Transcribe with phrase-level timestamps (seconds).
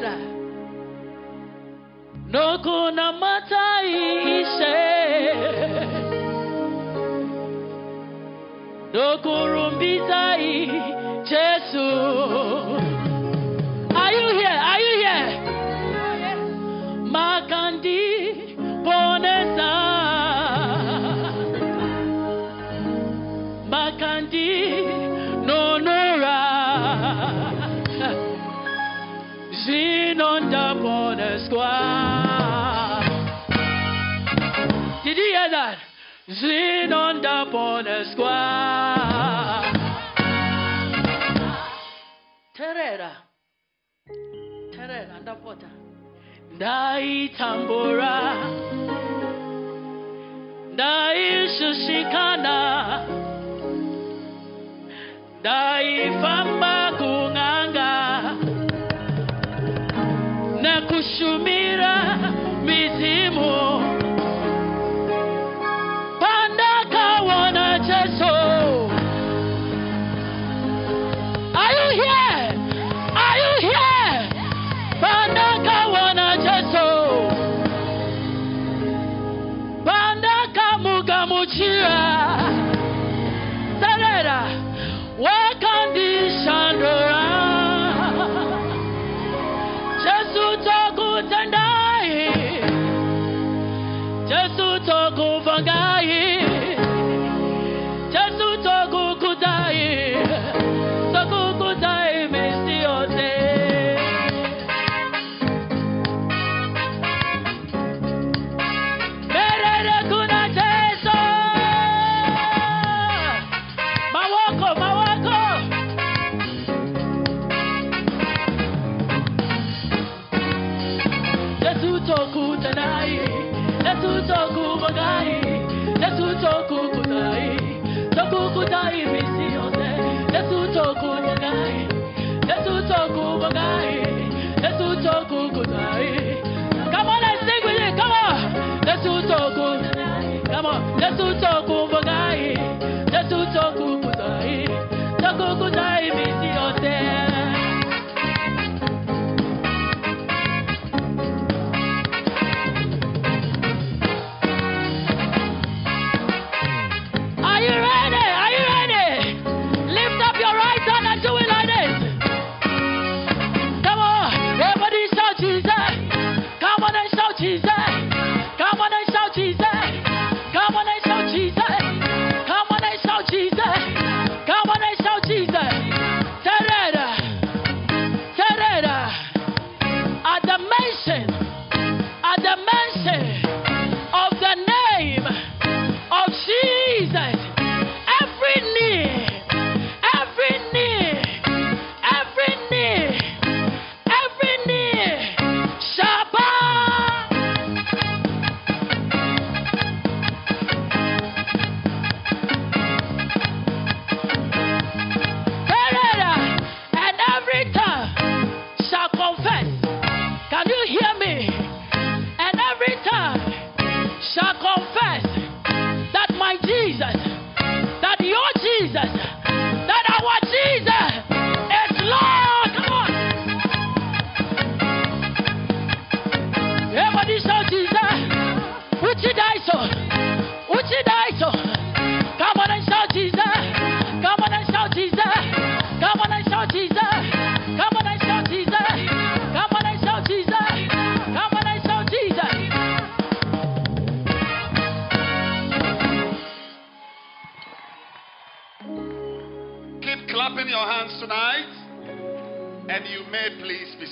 [0.00, 0.16] Terera
[2.32, 4.76] nokuna mataishe
[9.40, 10.66] nokurumbizai
[11.30, 11.86] jesu.
[13.94, 14.58] Are you here?
[14.70, 15.28] Are you here?
[15.96, 16.16] Oh,
[17.14, 18.00] Makandi
[18.84, 19.19] bonesa
[31.50, 33.02] Squad.
[35.04, 35.78] Did you hear that?
[36.28, 39.74] Zinonda Bonner Squad.
[42.56, 43.12] Terera.
[44.76, 45.66] Terera, ndapota.
[46.54, 48.14] Ndaitambura.
[50.72, 52.56] Ndaishushikana.
[55.40, 57.99] Ndaifamba kunganga.
[60.62, 61.92] Na kushumira
[62.64, 63.50] mizimu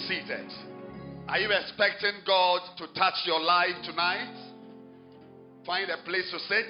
[0.08, 0.50] seated.
[1.28, 4.34] Are you expecting God to touch your life tonight?
[5.66, 6.64] Find a place to sit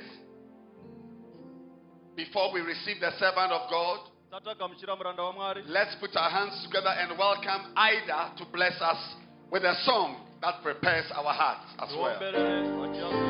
[2.16, 4.00] before we receive the servant of God.
[5.66, 9.14] Let's put our hands together and welcome Ida to bless us
[9.50, 13.27] with a song that prepares our hearts as well.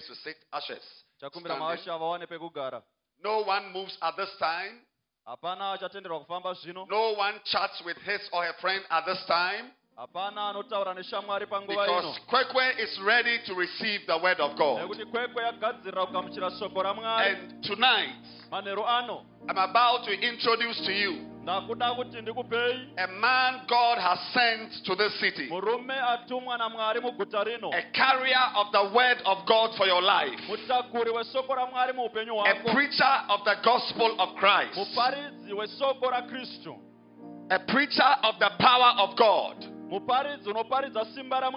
[0.00, 0.82] place ashes.
[1.20, 1.58] Standing.
[3.22, 4.80] No one moves at this time.
[6.90, 9.70] No one chats with his or her friend at this time.
[11.66, 14.90] Because Kwekwe is ready to receive the word of God.
[17.20, 18.08] And tonight,
[19.48, 21.12] I'm about to introduce to you
[22.96, 25.48] a man God has sent to this city.
[27.72, 30.40] A carrier of the word of God for your life.
[32.46, 34.78] A preacher of the gospel of Christ.
[37.50, 39.73] A preacher of the power of God.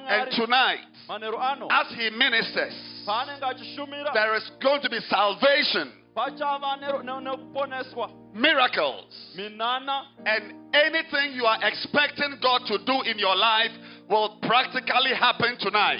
[0.09, 0.79] And tonight,
[1.69, 2.73] as he ministers,
[4.13, 5.91] there is going to be salvation,
[8.33, 9.05] miracles,
[10.25, 13.71] and anything you are expecting God to do in your life
[14.09, 15.99] will practically happen tonight.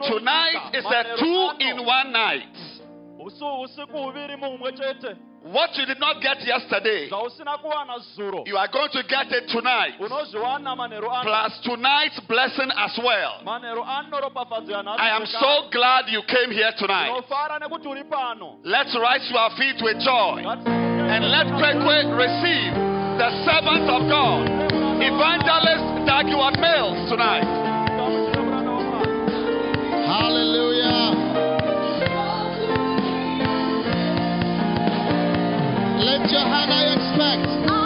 [0.00, 2.77] Tonight is a two in one night.
[5.42, 9.94] What you did not get yesterday, you are going to get it tonight.
[9.98, 13.42] Plus tonight's blessing as well.
[13.46, 17.24] I am so glad you came here tonight.
[18.64, 22.74] Let's rise to our feet with joy and let Kwekwe receive
[23.18, 24.46] the servants of God,
[25.02, 27.46] evangelist Dag Heward-Mills tonight.
[30.06, 31.07] Hallelujah.
[36.08, 37.77] Lift your hand, I expect.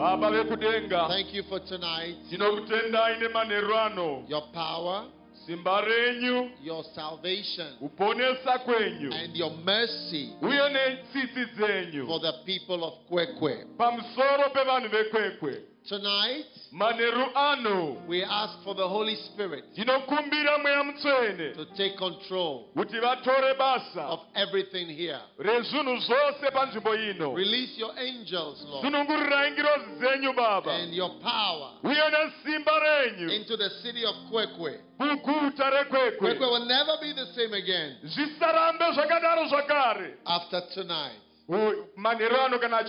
[0.00, 2.16] Baba vekudenga thank you for tonight.
[2.30, 5.04] tinokutendai nemanheru ano Your power,
[5.46, 6.50] simba renyu.
[6.62, 9.12] your salvation, kuponesa kwenyu.
[9.12, 13.66] and your mercy uye netsitsi dzenyu for the people of Kwekwe.
[13.76, 16.46] pamusoro pevanhu vekwekwe Tonight,
[18.06, 24.02] we ask for the Holy Spirit tinokumbira mweya mutsvene to take control kuti vatore basa.
[24.02, 25.18] of everything here.
[25.38, 30.70] rezvinhu zvose panzvimbo ino Release your angels, Lord, sunungurirai ngirozi dzenyu baba.
[30.70, 33.30] And your power uye nesimba renyu.
[33.30, 34.78] into the city of Kwekwe.
[34.98, 36.38] Kwekwe.
[36.38, 37.96] Will never be the same again.
[38.04, 40.14] Zvisarambe zvakadaro zvakare.
[40.24, 41.29] After tonight.
[41.50, 42.88] U- manheru ano kana We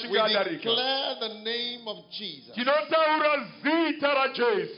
[0.58, 2.56] declare the name of Jesus.
[2.56, 4.76] Tinotaura zita rajesu.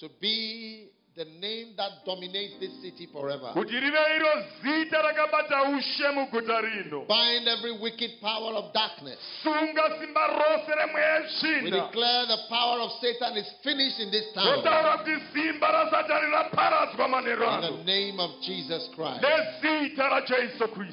[0.00, 3.52] To be the name that dominates this city forever.
[3.52, 4.32] kuti rive iro
[4.64, 9.18] zita rakabata ushe muguta rino Bind every wicked power of darkness.
[9.44, 14.62] sunga simba rose remweya We declare the power of Satan is finished in this town.
[14.64, 19.20] totaura kuti simba rasatani raparadzwa manheru In the name of Jesus Christ.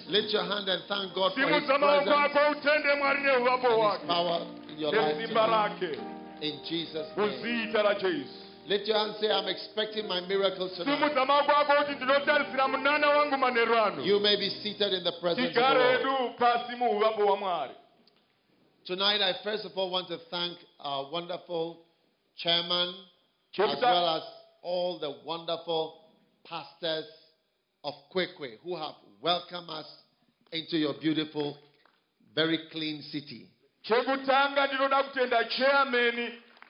[0.08, 4.08] Lift your hand and thank God for His presence ako utende mwari neuvapo and His
[4.10, 5.80] power in your life.
[5.82, 6.00] rake
[6.42, 8.49] In Jesus' name.
[8.70, 11.00] Lift your hand say, I'm expecting my miracles tonight.
[11.00, 15.12] simudza maoko ako kuti ndinotarisira munana wangu manheru ano You may be seated in the
[15.22, 16.00] presence of the Lord.
[16.02, 17.74] edu pasi muuvapo hwamwari
[18.86, 21.78] Tonight, I first of all want to thank our wonderful
[22.38, 22.94] chairman,
[23.58, 24.24] as well as
[24.64, 25.94] all the wonderful
[26.44, 27.06] pastors
[27.84, 29.86] of Kwekwe who have welcomed us
[30.52, 31.58] into your beautiful,
[32.36, 33.48] very clean city.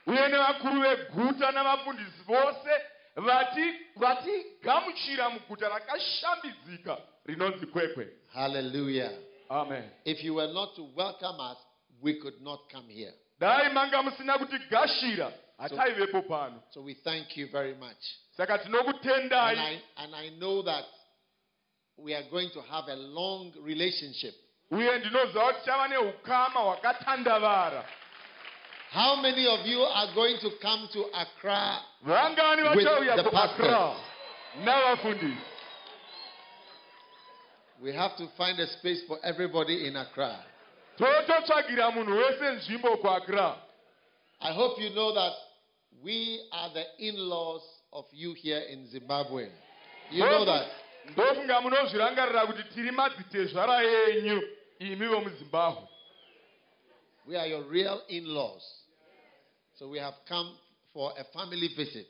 [0.06, 2.70] Chekutanga ndinoda kutenda chairman uye nevakuru veguta navafundisi vose
[3.16, 9.12] vati- vatigamuchira muguta rakashambidzika rinonzi kwekwe Hallelujah.
[9.50, 11.58] amen If you were not to welcome us,
[12.02, 13.14] we could not come here.
[13.40, 17.98] dai manga musina kutigashira hataivepo pano So we thank you very much.
[18.38, 20.86] saka tinokutendai and I know that
[21.98, 24.34] we are going to have a long relationship.
[24.72, 27.86] uye ndinoziva kuti chava neukama hwakatandavara
[28.92, 33.94] How many of you are going to come to Accra With the
[34.66, 35.38] navafundisi
[37.82, 40.44] We have to find a space for everybody in Accra.
[40.98, 43.56] tototsvagira munhu wese nzvimbo kuakra
[44.42, 45.34] I hope you know that
[46.04, 47.62] we are the in laws
[47.94, 49.50] of you here in Zimbabwe.
[50.12, 50.68] You know that.
[51.10, 54.42] ndofunga munozvirangarira kuti tiri madzitezvara yenyu
[54.80, 55.89] imi vomuzimbabwe
[57.30, 58.64] We are your real in laws.
[59.78, 60.52] So we have come
[60.92, 62.08] for a family visit.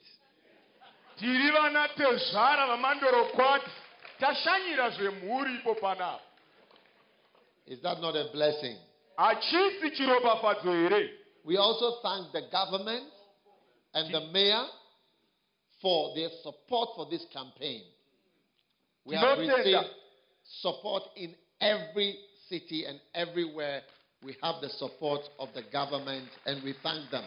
[1.19, 3.71] tiri vana tezvara vamandorokwati
[4.19, 6.21] tashanyira zvemhuri ipo panapa
[7.67, 8.77] Is that not a blessing?
[9.17, 11.09] hachisi chiropafadzo here
[11.43, 13.03] We also thank the government
[13.93, 14.65] and the mayor
[15.81, 17.83] for their support for this campaign.
[19.05, 19.89] We have received
[20.61, 23.81] support in every city and everywhere.
[24.21, 27.23] We have the support of the government and we thank them.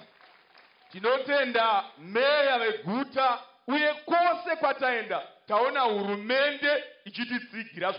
[0.93, 7.95] tinotenda meya veguta uye kwose kwataenda taona hurumende ichititsigira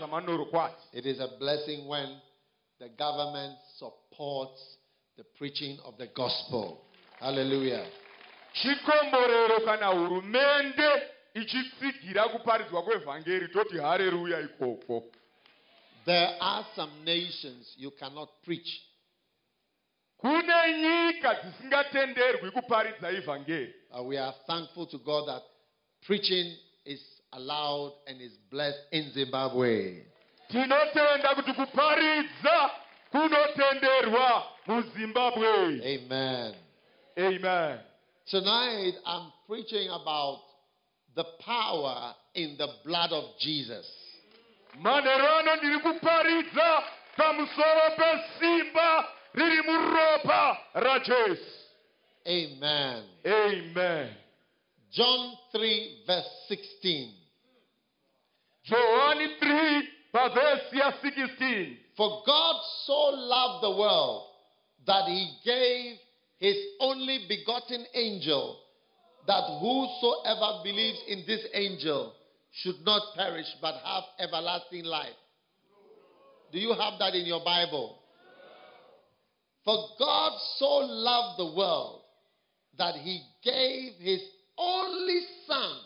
[0.92, 2.20] It is a blessing when
[2.78, 4.78] the government supports
[5.16, 6.78] the preaching of the gospel.
[7.20, 7.86] Hallelujah.
[8.52, 11.02] chikomborero kana hurumende
[11.34, 15.02] ichitsigira kuparidzwa kwevhangeri toti hareruya ikoko
[16.06, 18.80] There are some nations you cannot preach.
[20.18, 25.42] kune nyika dzisingatenderwi kuparidza ivhangeri Uh, we are thankful to God that
[26.06, 27.00] preaching is
[27.32, 30.02] allowed and is blessed in Zimbabwe.
[30.48, 32.70] tinotenda kuti kuparidza
[33.10, 35.48] kunotenderwa muzimbabwe
[35.94, 36.54] Amen.
[37.16, 37.78] amen
[38.30, 40.40] Tonight I'm preaching about
[41.14, 43.86] the power in the blood of Jesus.
[44.80, 46.82] Manheru ano ndiri kuparidza
[47.16, 51.54] pamusoro pesimba riri muropa rajesu
[52.26, 53.02] Amen.
[53.24, 54.14] amen
[54.90, 57.08] John 3, verse 16.
[58.64, 64.22] johani 3 pavhesi ya16 For God so loved the world
[64.86, 65.98] that he gave
[66.40, 68.56] his only begotten angel,
[69.26, 72.12] that whosoever believes in this angel
[72.62, 75.08] should not perish but have everlasting life.
[76.52, 77.98] Do you have that in your Bible?
[79.64, 82.02] For God so loved the world
[82.78, 84.20] that he gave his
[84.58, 85.76] only Son,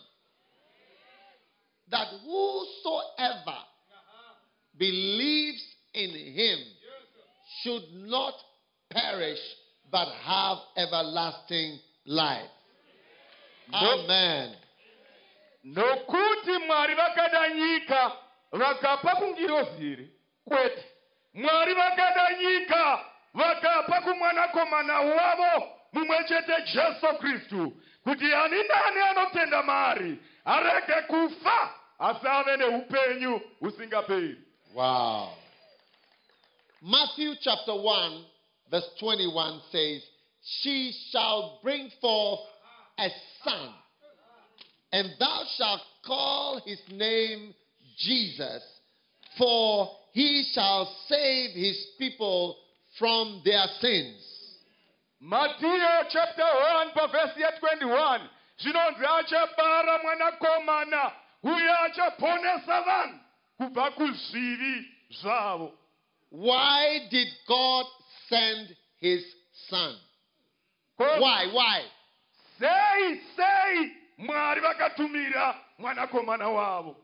[1.90, 3.58] that whosoever
[4.78, 5.62] believes
[5.94, 6.58] in him
[7.62, 8.34] should not
[8.90, 9.38] perish
[9.90, 12.50] but have everlasting life.
[13.72, 14.54] Amen.
[15.74, 18.12] Nokuti mwari vakada nyika
[18.52, 20.10] vakapa kundiro ziri
[20.44, 20.84] kwete.
[21.34, 27.72] Mwari vakada nyika vakapa kumwanakomana wavo mumwe chete jesu kristu
[28.04, 34.36] kuti ani nani anotenda maari arege kufa asi ave neupenyu husingaperi.
[34.74, 35.28] Wow.
[36.82, 38.24] Matthew chapter 1,
[38.70, 40.02] verse 21 says,
[40.42, 42.40] She shall bring forth
[42.98, 43.08] a
[43.44, 43.74] son,
[44.92, 47.54] and thou shalt call his name
[47.98, 48.62] Jesus,
[49.36, 52.56] for he shall save his people
[52.98, 54.24] from their sins.
[55.20, 55.68] Matthew
[56.10, 58.20] chapter 1 pavhesi ya21
[58.58, 63.18] zvinonzi achabara mwanakomana uye achaponesa vanhu
[63.56, 65.72] kubva kuzvivi zvavo
[66.30, 67.86] Why did God
[68.28, 69.24] send his
[69.68, 69.96] son?
[70.98, 71.46] Why?
[71.52, 71.84] Why?
[72.58, 76.96] sei sei mwari vakatumira mwanakomana wavo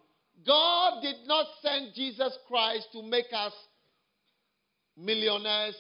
[0.45, 3.55] God did not send Jesus Christ to make us
[4.97, 5.77] millionaires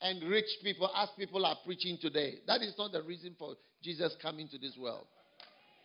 [0.00, 2.38] and rich people as people are preaching today.
[2.46, 5.06] That is not the reason for Jesus coming to this world.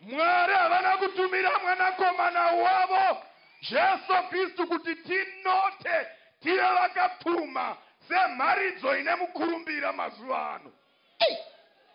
[0.01, 3.17] mwari havana kutumira mwanakomana wavo
[3.61, 6.07] jesu kristu kuti tinote
[6.39, 10.71] tive vakapfuma semharidzo ine mukurumbira mazuva ano
[11.19, 11.37] Hey!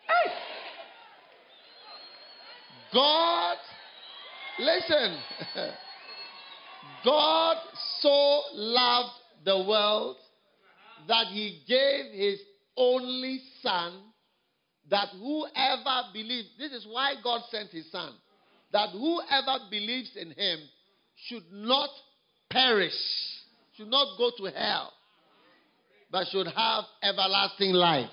[0.06, 0.32] Hey!
[2.92, 3.56] God,
[4.58, 5.18] listen.
[7.04, 7.56] God
[8.00, 9.12] so loved
[9.44, 10.16] the world
[11.08, 12.40] that he gave his
[12.76, 14.02] only son
[14.90, 18.12] that whoever believes, this is why God sent his son,
[18.72, 20.58] that whoever believes in him
[21.26, 21.90] should not
[22.50, 22.92] perish,
[23.76, 24.92] should not go to hell,
[26.10, 28.10] but should have everlasting life.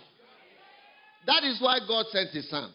[1.28, 2.72] That is why God sent his son.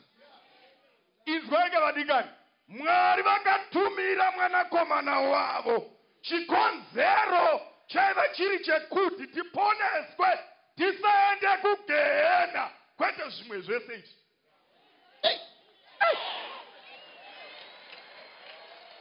[1.35, 2.29] Izwai vadikani
[2.69, 5.91] mwari vakatumira mwanakomana wavo
[6.23, 10.39] chikonzero chaiva chiri chekuti tiponeswe
[10.77, 14.15] tisaende kugehena kwete zvimwe zvese izvi.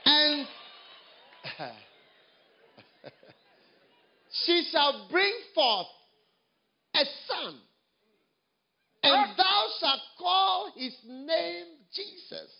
[0.05, 0.47] And
[4.45, 5.87] she shall bring forth
[6.95, 7.55] a son,
[9.13, 12.51] and thou shalt call his name Jesus.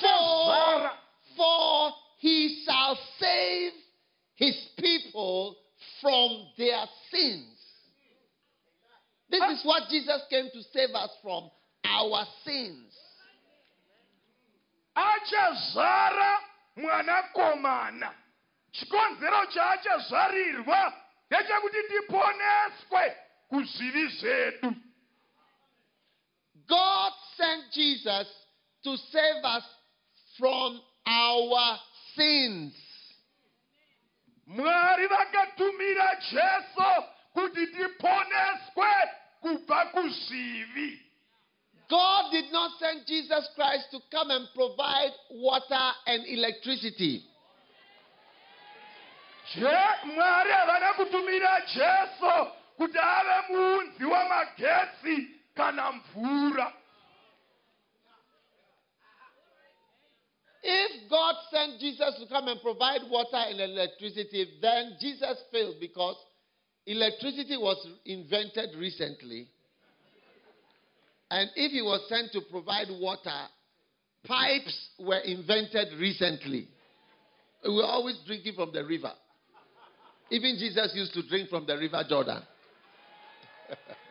[0.00, 0.90] For,
[1.36, 3.72] for he shall save
[4.36, 5.56] his people
[6.00, 7.44] from their sins.
[9.30, 11.50] This is what Jesus came to save us from
[11.84, 12.94] our sins.
[14.98, 16.40] achazara
[16.76, 18.14] mwanakomana
[18.72, 19.46] chikonzero
[21.30, 23.16] ndechekuti tiponeswe
[23.48, 24.72] kuzvivi zvedu
[26.68, 28.26] God sent Jesus
[28.84, 29.64] to save us
[30.38, 31.78] from our
[32.16, 32.74] sins.
[34.46, 37.02] mwari vakatumira jesu
[37.34, 38.88] kuti tiponeswe
[39.40, 41.02] kubva kuzvivi
[41.88, 47.24] God did not send Jesus Christ to come and provide water and electricity.
[50.04, 55.28] Mwari havana kutumira jesu kuti ave muunzi wamagetsi
[55.58, 56.72] kana mvura
[60.62, 66.16] If God sent Jesus to come and provide water and electricity, then Jesus failed because
[66.84, 69.48] electricity was invented recently.
[71.30, 73.46] And if he was sent to provide water,
[74.26, 76.68] pipes were invented recently.
[77.64, 79.12] We were always drinking from the river.
[80.30, 82.42] Even Jesus used to drink from the river Jordan.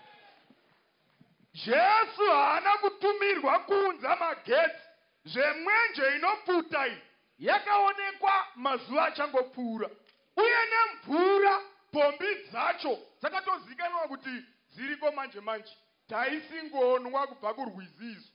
[1.65, 4.87] jesu haana kutumirwa kuunza magetsi.
[5.25, 7.01] Zvemwenje inopfuta iyi
[7.39, 9.89] yakaonekwa mazuva achangopfuura.
[10.37, 14.29] Uye nemvura pombi dzacho dzakatozikanwa kuti
[14.73, 15.73] dziriko manje manje
[16.07, 18.31] taisingonwa kubva kurwizi izvo.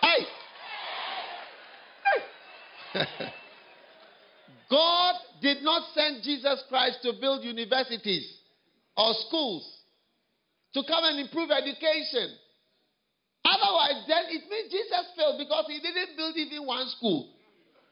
[0.00, 0.26] Hey!
[4.68, 8.40] God did not send Jesus Christ to build universities
[8.96, 9.77] or schools
[10.78, 12.38] to come and improve education.
[13.44, 17.30] Otherwise, then it means Jesus failed because he didn't build even one school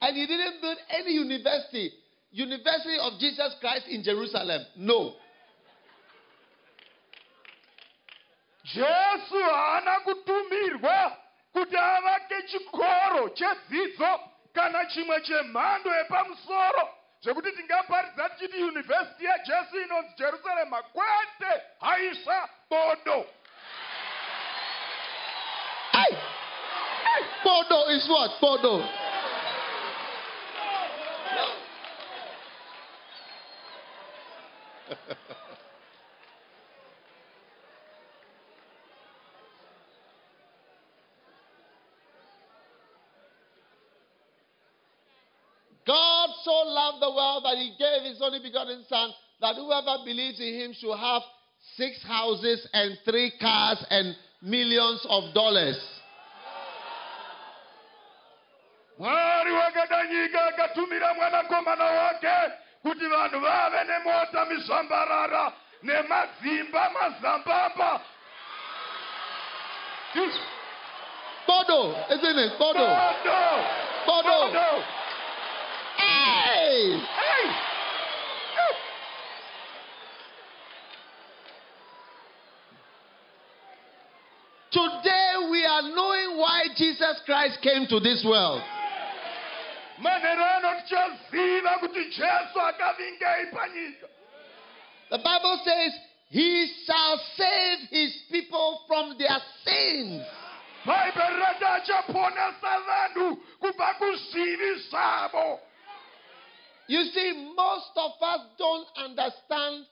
[0.01, 1.91] and he didn't build any university.
[2.31, 4.63] University of Jesus Christ in Jerusalem.
[4.77, 5.15] No.
[8.67, 11.17] jesu haana kutumirwa
[11.53, 14.21] kuti avake chikoro chedzidzo
[14.53, 16.89] kana chimwe chemhando yepamusoro
[17.23, 23.27] zvekuti tingaparidza tichiti yunivhesiti yejesu inonzi jerusarema kwete haisa bodo
[25.93, 26.17] Hey!
[27.45, 28.31] Bodo is what?
[28.41, 28.85] Bodo.
[45.87, 50.41] God so loved the world that he gave his only begotten Son, that whoever believes
[50.41, 51.23] in him should have
[51.77, 55.79] six houses and three cars and millions of dollars.
[58.99, 64.47] mwari wakada nyika akatumira mwanakomana wake kuti vanhu vave nemota
[65.83, 68.01] nemadzimba mazambamba
[71.47, 72.59] Bodo, isn't it?
[72.59, 72.87] Bodo.
[72.87, 73.63] bodo
[74.07, 74.53] Bodo.
[74.53, 74.85] bodo
[76.77, 76.93] Hey!
[76.93, 77.51] Hey!
[84.73, 88.61] Today we are knowing why Jesus Christ came to this world.
[90.03, 94.07] manheru ano tichaziva kuti jesu akavingei panyika
[95.11, 95.93] The Bible says,
[96.29, 100.23] He shall save His people from their sins.
[100.87, 105.61] bhaibheri rati achaponesa vanhu kubva kuzvivi zvavo
[106.89, 109.87] You see, most of us don't understand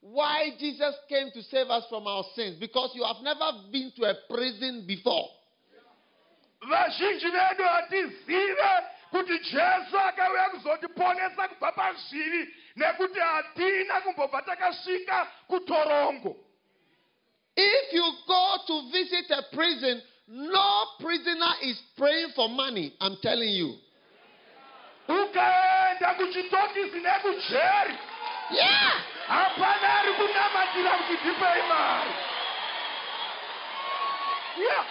[0.00, 4.04] why Jesus came to save us from our sins because you have never been to
[4.04, 5.28] a prison before.
[6.70, 8.70] vazhinji vedu hatizive
[9.10, 16.36] kuti jesu akauya kuzotiponesa kubva pazvivi nekuti hatina kumbobva takasvika kutorongo
[17.56, 22.92] If you go to visit a prison, no prisoner is praying for money.
[23.00, 23.74] I'm telling you.
[25.08, 27.94] Ukaenda kuchitokisi nekujeri
[28.50, 28.92] Yeah.
[29.28, 32.10] hapana ari kunamatira kuti ndipei mari
[34.58, 34.84] yeah.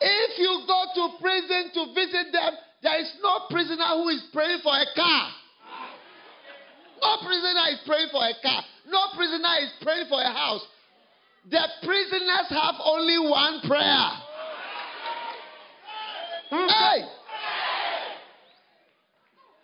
[0.00, 4.60] If you go to prison to visit them, there is no prisoner who is praying
[4.62, 5.28] for a car.
[7.02, 8.62] No prisoner is praying for a car.
[8.88, 10.62] No prisoner is praying for a house.
[11.50, 14.08] The prisoners have only one prayer.
[16.50, 17.04] Hey!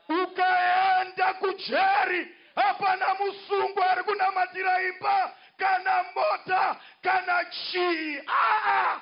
[0.09, 9.01] ukaenda kujeri hapana musungwa ari kunamatira imba kana mota kana chii aa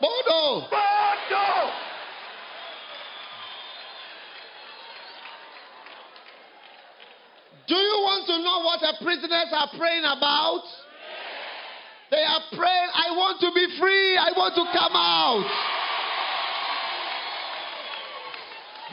[0.00, 0.60] Bodo!
[0.70, 1.72] bodo
[7.66, 10.62] Do you want to know what the prisoners are praying about?
[12.10, 15.46] They are praying, I want to be free, I want to come out.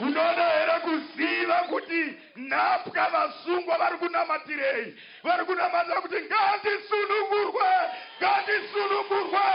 [0.00, 7.70] munoda here kuziva kuti nhapwa vasungwa vari kunamatirei vari kunamatira kuti ngandisunungurwe
[8.18, 9.46] ngandisunungurwe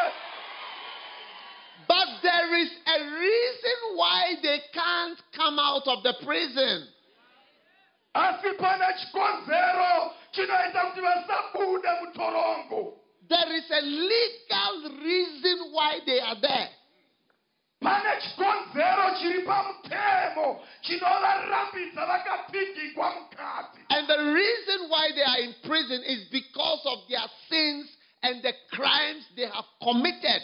[1.88, 6.88] But there is a reason why they can't come out of the prison.
[8.14, 12.94] asi pana chikonzero chinoita kuti vasabuda mutorongo
[13.30, 16.70] There is a legal reason why they are there.
[17.82, 26.02] pane chikonzero chiri pamutemo chinovarambidza vakapfigigwa mukati And the reason why they are in prison
[26.04, 27.86] is because of their sins
[28.24, 30.42] and the crimes they have committed.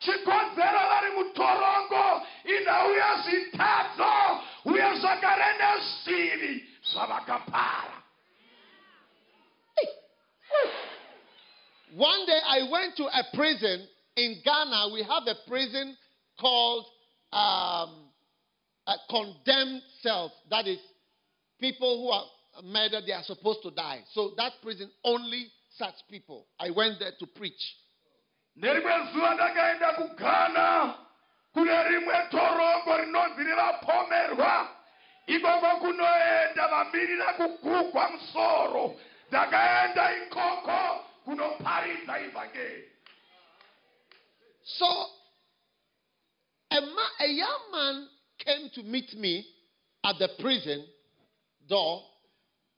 [0.00, 4.12] chikonzero vari mutorongo inauya zvitadzo
[4.64, 7.93] uye zvakare nezvivi zvavakapara
[11.96, 14.90] One day I went to a prison in Ghana.
[14.92, 15.96] We have a prison
[16.40, 16.86] called
[17.32, 18.10] um,
[19.08, 20.32] condemned cells.
[20.50, 20.78] That is,
[21.60, 22.24] people who are
[22.64, 24.00] murdered, they are supposed to die.
[24.12, 26.46] So that prison only such people.
[26.58, 27.62] I went there to preach.
[31.54, 33.44] kune rimwe torongo rinonzi
[35.26, 42.90] ikoko kunoenda vamirira kugugwa musoro ndakaenda ikoko kunoparidza ivhangeri
[44.66, 44.86] So
[46.70, 48.08] a, ma- a young man
[48.38, 49.46] came to meet me
[50.04, 50.84] at the prison
[51.68, 52.02] door,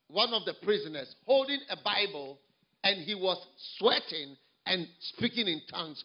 [0.08, 2.38] one of the prisoners, holding a Bible,
[2.84, 3.38] and he was
[3.78, 6.04] sweating and speaking in tongues.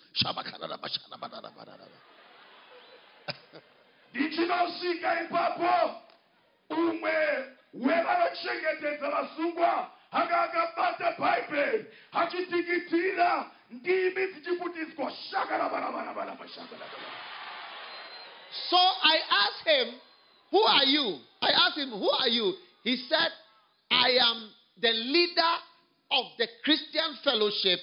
[4.13, 6.01] ndichinosvika ipapo
[6.69, 7.13] umwe
[7.73, 9.91] wevanochengetedza vasungwa
[11.17, 14.28] bhaibheri achitikitira ndimi
[18.69, 19.93] So I asked him,
[20.52, 21.19] Who are you?
[21.41, 22.54] I asked him, Who are you?
[22.84, 23.32] He said,
[23.89, 24.50] I am
[24.82, 25.54] the leader
[26.12, 27.80] of the Christian fellowship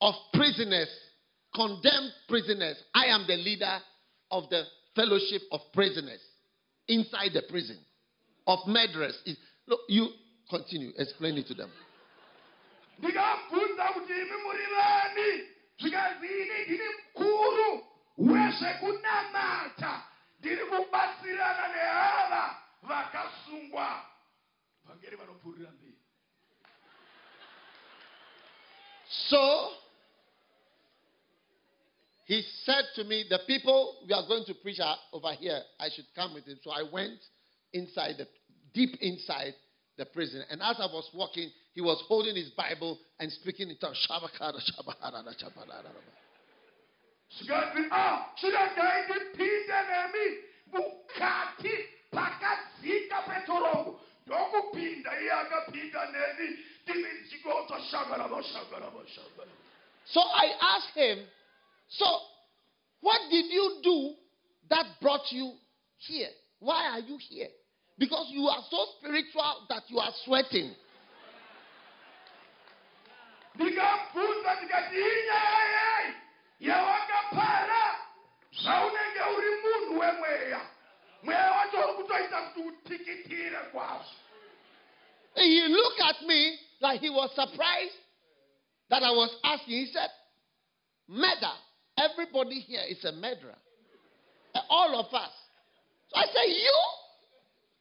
[0.00, 0.88] of prisoners,
[1.54, 2.76] condemned prisoners.
[2.94, 3.78] I am the leader
[4.30, 6.20] of the fellowship of prisoners
[6.88, 7.78] inside the prison
[8.46, 9.16] of murderers.
[9.66, 10.08] Look, you
[10.50, 11.70] continue, explain it to them.
[12.98, 15.48] ndikamubvunza kuti imi muri vani
[15.80, 17.86] zvikanzi ini ndini mukuru
[18.18, 20.02] wezvekunamata.
[20.38, 24.06] Ndiri kubatsirana neava vakasungwa.
[24.84, 25.92] Vhangeri vanopfuurira mberi.
[29.28, 29.70] So
[32.26, 35.88] he said to me, The people we are going to preach are over here, I
[35.94, 36.58] should come with him.
[36.62, 37.18] So I went
[37.72, 38.26] inside the
[38.74, 39.54] deep inside
[39.96, 40.44] the prison.
[40.50, 43.98] And as I was walking, he was holding his Bible and speaking in tongues.
[60.06, 61.18] So I asked him,
[61.88, 62.06] So
[63.00, 64.14] what did you do
[64.70, 65.52] that brought you
[65.98, 66.28] here?
[66.60, 67.48] Why are you here?
[67.98, 70.74] Because you are so spiritual that you are sweating.
[73.54, 76.14] ndikamubvunza ndikati inyaya yei
[76.60, 77.82] yawakapara
[78.62, 80.60] zvaunenge uri munhu wemweya
[81.22, 84.14] mweya wacho uri kutoita kuti utikitire kwazvo
[85.34, 87.94] He looked at me like he was surprised
[88.88, 89.84] that I was asking.
[89.84, 90.08] He said,
[91.08, 91.52] Murder.
[91.98, 93.54] Everybody here is a murderer.
[94.70, 95.30] All of us.
[96.08, 96.78] So I said, You,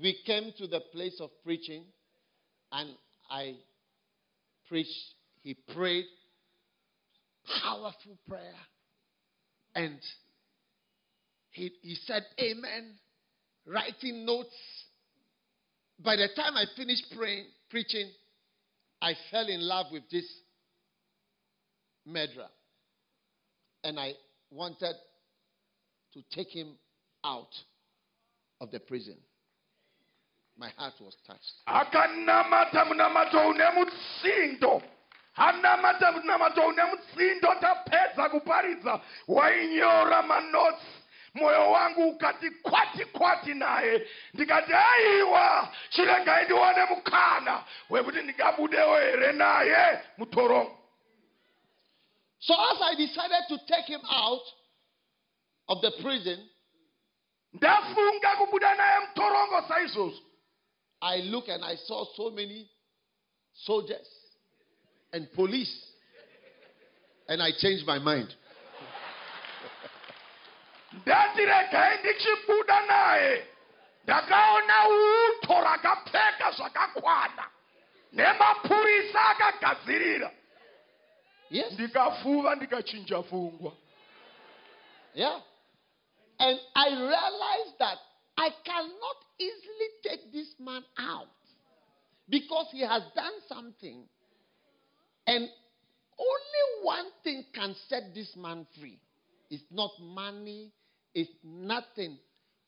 [0.00, 1.84] we came to the place of preaching,
[2.72, 2.90] and
[3.30, 3.54] I
[4.68, 4.90] preached.
[5.42, 6.06] He prayed,
[7.62, 8.54] powerful prayer,
[9.74, 9.98] and
[11.50, 12.94] he, he said, Amen,
[13.66, 14.54] writing notes.
[16.04, 18.10] By the time I finished praying, preaching,
[19.00, 20.26] I fell in love with this
[22.04, 22.48] murderer,
[23.84, 24.12] and I
[24.50, 24.94] wanted
[26.14, 26.72] to take him
[27.24, 27.54] out
[28.60, 29.16] of the prison.
[30.58, 31.52] My heart was touched.
[31.66, 34.82] akanamata munamato une mutsindo
[35.36, 39.00] anamata munamato une mutsindo tapedza kuparidza.
[39.28, 40.86] Wainyora manotsi.
[41.34, 44.08] Mwoyo wangu ukati kwati kwati naye.
[44.34, 50.78] Ndikati aiwa chiregai ndiwane mukana wekuti ndingabudewo here naye mutorongo
[52.38, 54.42] So as I decided to take him out
[55.68, 56.48] of the prison,
[57.52, 60.25] ndafunga kubuda naye mutorongo saizvozvo
[61.02, 62.68] I looked and I saw so many
[63.64, 64.06] soldiers
[65.12, 65.74] and police.
[67.28, 68.34] And I changed my mind.
[70.92, 73.46] ndati regai ndichibuda naye
[74.04, 77.50] ndakaona uto rakapfeka zvakakwana
[78.12, 80.30] nemapurisa akagadzirira
[81.50, 81.72] Yes.
[81.72, 83.72] ndikafuva ndikachinja pfungwa
[85.14, 85.40] Yeah.
[86.38, 87.98] And I realized that
[88.36, 91.26] I cannot easily take this man out
[92.28, 94.02] because he has done something.
[95.26, 95.48] And
[96.18, 98.98] only one thing can set this man free.
[99.50, 100.72] It's not money,
[101.14, 102.18] it's nothing.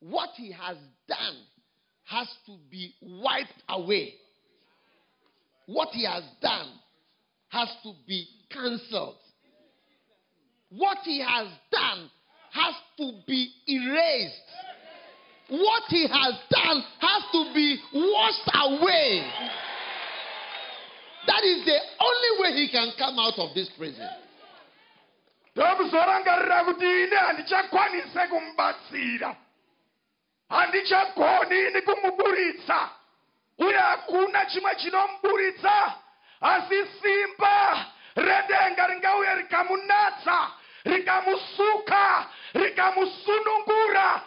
[0.00, 0.76] What he has
[1.08, 1.36] done
[2.04, 4.14] has to be wiped away.
[5.66, 6.68] What he has done
[7.48, 9.16] has to be cancelled.
[10.70, 12.10] What he has done
[12.52, 14.34] has to be erased.
[15.50, 19.24] What he has done has to be washed away.
[21.26, 24.08] That is the only way he can come out of this prison.
[25.56, 29.36] ndokuzorangarira kuti ine handichakwanise kumubatsira
[30.48, 32.88] handichagoni ini kumuburitsa
[33.58, 35.94] uye hakuna chimwe chinomuburitsa
[36.40, 40.50] asi simba redenga ringauye rikamunatsa
[40.84, 44.20] rikamusuka rikamusunungura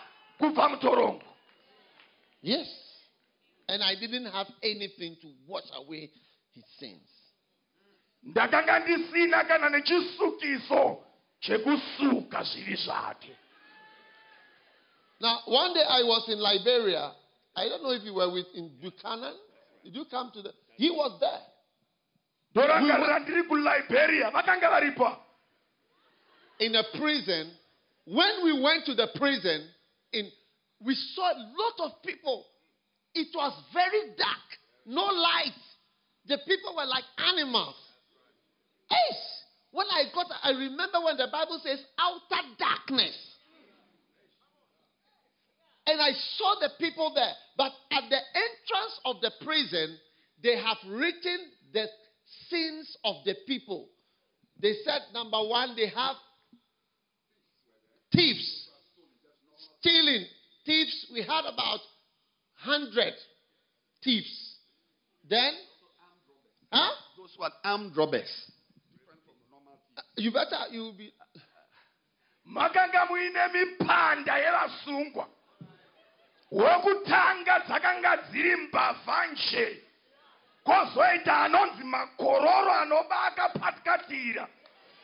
[2.41, 2.67] Yes.
[3.67, 6.09] And I didn't have anything to wash away
[6.53, 7.07] his sins.
[8.23, 11.03] ndakanga ndisina kana nechisukiso
[11.39, 13.35] chekusuka zvivi zvake
[15.19, 17.11] Now, one day I was in Liberia.
[17.55, 19.35] I don't know if you were with in Buchanan.
[19.83, 20.51] Did you come to the?
[20.77, 21.41] He was there.
[22.55, 25.17] ndorangarira ndiri kuliberia vakanga varipo
[26.59, 27.51] in a prison.
[28.05, 29.69] When we went to the prison,
[30.13, 30.29] in
[30.83, 32.45] we saw a lot of people.
[33.13, 34.47] It was very dark,
[34.85, 35.53] no light.
[36.27, 37.75] The people were like animals.
[38.89, 39.17] Yes.
[39.71, 43.15] When I got, I remember when the Bible says outer darkness.
[45.87, 47.33] And I saw the people there.
[47.57, 49.97] But at the entrance of the prison,
[50.43, 51.39] they have written
[51.73, 51.85] the
[52.49, 53.89] sins of the people.
[54.61, 56.15] They said, number one, they have
[58.13, 58.60] thieves,
[59.81, 60.25] stealing,
[60.65, 61.07] thieves.
[61.13, 61.79] We had about
[62.63, 63.13] 100
[64.03, 64.55] thieves.
[65.29, 65.53] Then,
[66.71, 66.91] huh?
[67.17, 68.29] Those who are armed robbers.
[70.15, 71.13] You better, you will be.
[72.45, 75.27] makanga muine mipanda yevasungwa
[76.51, 79.83] wokutanga dzakanga dziri mbavha nje
[80.63, 84.47] kwozoita anonzi makororo anobaka patikatira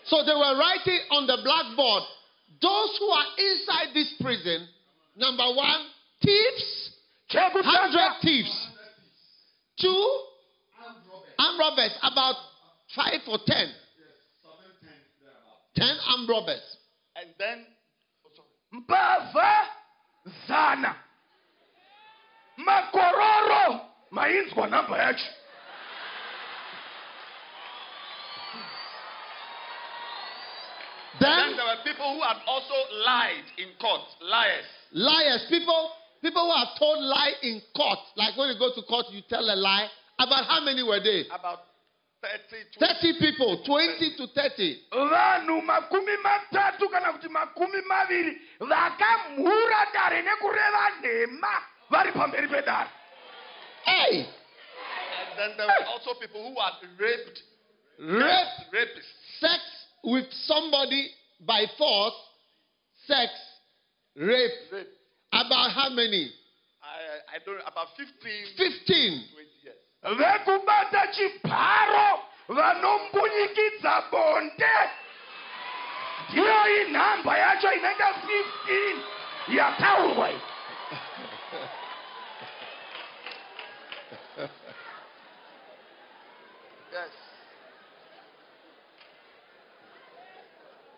[0.03, 2.03] So they were writing on the blackboard
[2.62, 4.67] those who are inside this prison,
[5.15, 5.86] number one,
[6.23, 6.91] thieves,
[7.31, 8.67] 100 chekutanga thieves.
[9.79, 10.19] Two,
[11.38, 12.36] armed robbers, about
[12.95, 13.67] five or ten.
[15.75, 16.77] Ten armed robbers.
[17.15, 17.65] And then,
[18.25, 19.65] oh, mbavha
[20.47, 20.95] zana
[22.57, 23.81] makororo.
[24.12, 25.25] Mainzwa namba yacho
[31.19, 32.75] then Then there were people who had also
[33.06, 34.65] lied in court, liars.
[34.91, 37.99] liars, people, people who have told lie in court.
[38.15, 39.88] Like when you go to court, you tell a lie.
[40.19, 41.25] About how many were they?
[41.30, 41.60] About
[42.21, 44.77] 30, 30 people, 20 to 30.
[44.91, 51.53] vanhu makumi matatu kana kuti makumi maviri vakamhura dare nekureva nhema
[51.89, 52.89] vari pamberi pedare
[53.86, 57.41] Hey, And then there were also people who had raped,
[57.99, 59.13] rape, rapists.
[59.39, 59.62] sex
[60.07, 61.09] with somebody
[61.45, 62.15] by force,
[63.07, 63.29] sex,
[64.15, 64.51] rape.
[64.71, 64.87] Rape.
[65.33, 66.31] About how many?
[66.81, 68.07] I, I don't know, about 15,
[68.55, 68.87] 15.
[68.87, 69.75] 20 years.
[70.19, 74.75] vekubata chibharo vanombuyikidza bonde
[76.29, 80.39] ndiyo inhamba yacho inenge 15 yataurwa iyi
[86.91, 87.11] Yes.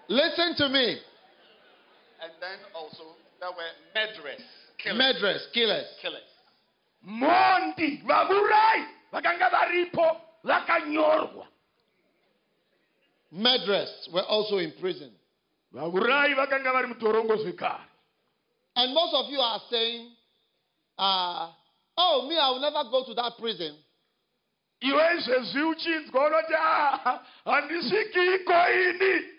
[0.09, 0.97] Listen to me.
[2.21, 3.03] And then also
[3.39, 4.41] there were murderers,
[4.77, 4.97] killers.
[4.97, 5.85] Murderers, killers.
[6.01, 6.23] killers.
[7.05, 8.83] mondi vavurai
[9.13, 11.45] vakanga varipo vakanyorwa
[13.31, 15.11] Murderers were also in prison.
[15.73, 17.85] vavurai vakanga vari mutorongo zvekare
[18.75, 20.11] And most of you are saying,
[20.97, 21.49] uh,
[21.97, 23.75] oh, me, I will never go to that prison.
[24.81, 29.38] iwe izvezvi uchinzwa unoti "Ah, handisvikiko ini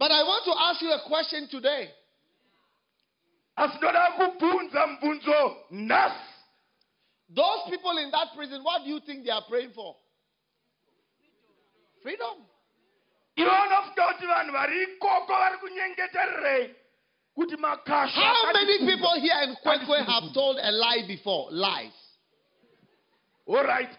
[0.00, 1.90] But I want to ask you a question today.
[3.56, 5.56] asi ndoda kubvunza mubvunzo
[7.28, 9.94] Those people in that prison, what do you think they are praying for?
[12.02, 12.46] Freedom.
[13.36, 16.74] iwe unofunga kuti kuti vanhu vari ikoko vari kunyengetererei
[17.34, 21.50] kuti makasha How many people here in Kwekwe have told a lie before?
[21.52, 21.92] Lies.
[23.46, 23.90] oright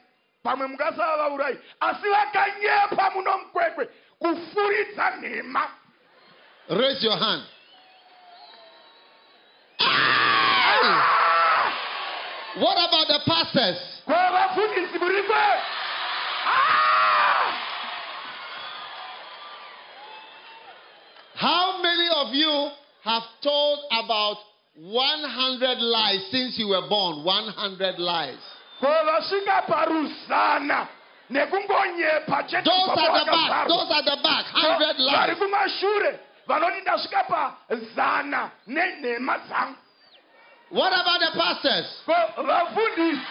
[0.43, 3.86] pamwe mungasava vaurai asi vakanyepa muno mukwekwe
[4.20, 5.81] kufuridza nhema
[6.70, 7.43] Raise your hand.
[12.59, 13.78] What about the pastors?
[21.36, 22.70] How many of you
[23.03, 24.38] have told about
[24.76, 27.24] 100 lies since you were born?
[27.24, 28.38] 100 lies.
[32.66, 33.68] Those at the back.
[33.68, 34.45] Those at the back.
[34.53, 35.30] 100 lies.
[36.52, 39.76] Kumashure vanoti ndasvika pazana nenhema dzangu
[40.72, 41.86] What about the pastors?
[42.38, 43.22] Vafundisi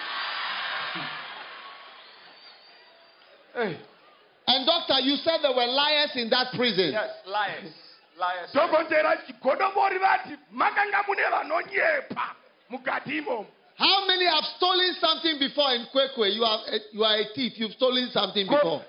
[4.47, 6.93] And doctor, you said there were liars in that prison.
[6.93, 7.73] Yes, liars.
[8.19, 8.53] Liars.
[8.53, 12.35] dhokotera chigodomori vati makanga mune vanonyepa
[12.71, 13.47] mukati imomo
[13.77, 16.35] How many have stolen something before in Kwekwe?
[16.35, 16.61] You are,
[16.93, 17.55] you are a thief.
[17.57, 18.83] You've stolen something before.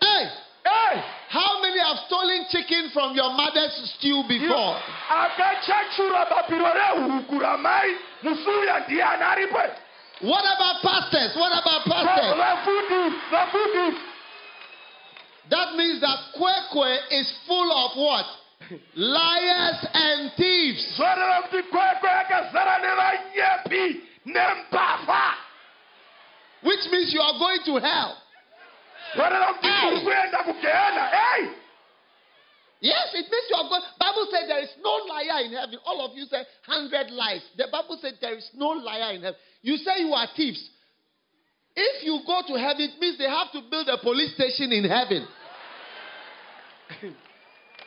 [0.00, 0.28] Hey,
[0.64, 4.80] Hey, how many have stolen chicken from your mother's stew before?
[5.10, 9.60] akachachura bapiro rehuku ramai musuya ndiani aripo
[10.20, 11.36] What about pastors?
[11.36, 12.38] What about pastors?
[15.50, 18.26] That means that Kwekwe is full of what?
[18.94, 20.96] Liars and thieves.
[20.96, 25.34] zvoreva kuti kwekwe yakazara nevanyepi nembavha
[26.64, 28.16] Which means you are going to hell.
[29.62, 29.84] Hey.
[29.84, 31.48] muri kuenda kugehena ei
[32.80, 33.82] Yes, it means you are going.
[33.98, 35.78] Bible said there is no liar in heaven.
[35.86, 37.40] All of you say hundred lies.
[37.56, 39.38] The Bible said there is no liar in heaven.
[39.62, 40.68] You say you are thieves.
[41.76, 44.84] If you go to heaven, it means they have to build a police station in
[44.84, 45.26] heaven.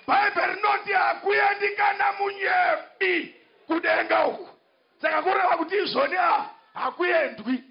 [0.08, 2.14] bhaibheri rinoti hakuendi kana
[3.68, 4.48] kudenga uku
[5.02, 7.64] saka kureva kuti izvoni ha- hakuendwi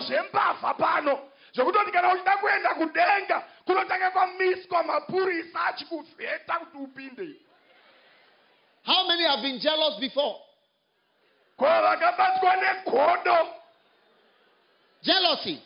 [0.00, 1.18] zvembavha pano
[1.92, 7.28] kana uchida kuenda kudenga kunotanga kwamiswa mapurisa achikuvheta kuti upinde
[8.84, 10.36] How many have been jealous before?
[11.56, 13.48] ko vakabatwa negodo
[15.02, 15.62] Jealousy.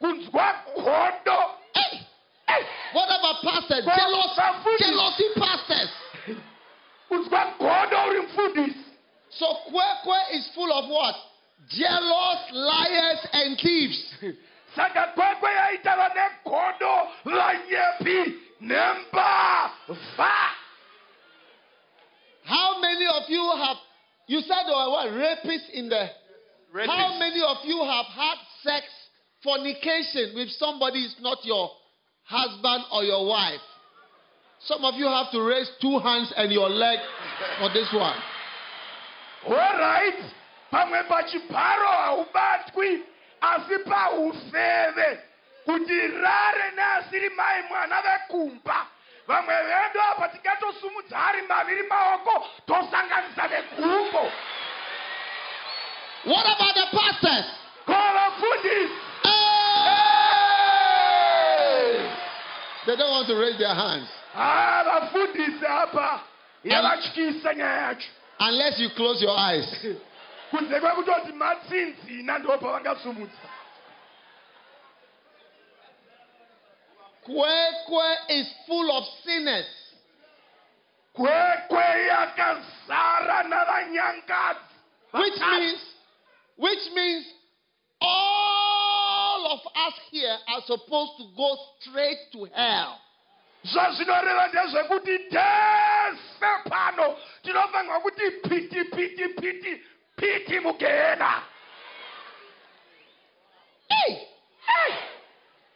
[0.00, 1.38] kunzwa godo
[1.74, 1.98] Hey,
[2.46, 2.64] Hey!
[2.92, 3.84] what about pastors?
[3.84, 4.38] Jealous,
[4.78, 5.90] jealousy pastors.
[7.08, 8.84] kunzwa godo uri mufundisi
[9.30, 11.14] So Kwekwe is full of what?
[11.68, 14.14] Jealous, liars, and thieves.
[14.76, 20.50] saka kwekwe yaita vane godo vanyepi nembavha
[22.44, 23.76] How many of you have,
[24.28, 26.06] you said there were what, rapists in the,
[26.86, 28.86] how many of you have had sex,
[29.42, 31.70] fornication with somebody who's not your
[32.22, 33.60] husband or your wife?
[34.60, 36.98] Some of you have to raise two hands and your leg
[37.58, 38.16] for this one.
[39.48, 40.32] oright
[40.76, 43.02] pamwe pachibharo haubatwi
[43.40, 45.18] asi paufeve
[45.64, 48.86] kuti rare neasiri mai mwana vekumba.
[49.26, 54.30] Vamwe vedu apa tingatosumudza ari maviri maoko tosanganisa vegumbo
[56.24, 57.46] What about the pastors?
[57.86, 58.92] ko vafundisi
[62.86, 64.08] They don't want to raise their hands.
[64.34, 66.20] Ha vafundisi apa
[66.64, 68.08] yavatyisa nyaya yacho.
[68.40, 69.66] unless you close your eyes.
[70.50, 73.48] kunze kwekutoti matsinzina ndo pavangasumudza
[77.24, 79.66] Kwekwe is full of sinners.
[81.12, 84.60] kwekwe yakazara navanyangadzi
[85.12, 85.80] Which means,
[86.56, 87.26] which means
[88.00, 92.98] all of us here are supposed to go straight to hell.
[93.64, 99.82] zvazvinoreva ndezvekuti tese pano tinofanirwa kuti piti piti piti
[100.16, 101.42] piti mugehena
[103.88, 104.18] Hey!
[104.66, 104.94] Hey!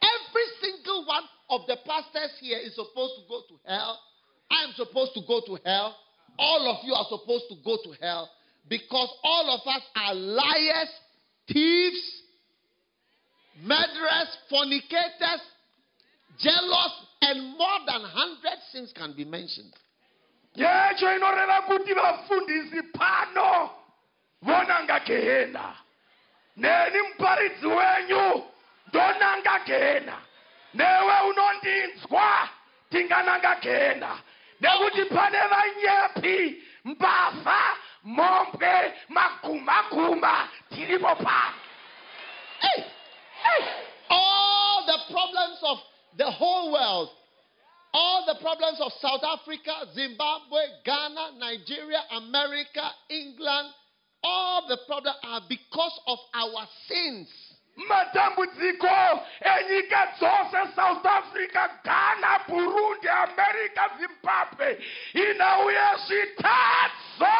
[0.01, 3.99] Every single one of the pastors here is supposed to go to hell.
[4.49, 5.95] I am supposed to go to hell.
[6.37, 8.29] All of you are supposed to go to hell
[8.67, 10.89] because all of us are liars,
[11.47, 12.21] thieves,
[13.63, 15.41] murderers, fornicators,
[16.39, 18.39] jealous, and more than 100
[18.71, 19.73] sins can be mentioned.
[24.41, 25.75] Vonanga gehena
[26.57, 28.43] neni muparidzi wenyu
[28.87, 30.17] ndonanga gehena
[30.73, 32.49] newe unondinzwa
[32.89, 34.19] tingananga gehena
[34.61, 41.55] nekuti pane vanyepi mbavha mhombwe magumaguma tiripo pano.
[42.61, 42.83] Hey!
[44.09, 45.77] All the problems of
[46.17, 47.09] the whole world,
[47.93, 53.69] all the problems of South Africa, Zimbabwe, Ghana, Nigeria, America, England,
[54.23, 57.27] all the problems are because of our sins.
[57.89, 58.87] matambudziko
[59.41, 64.77] enyika dzose south africa ghana burundi america zimbabwe
[65.13, 67.35] inauye zvitadzo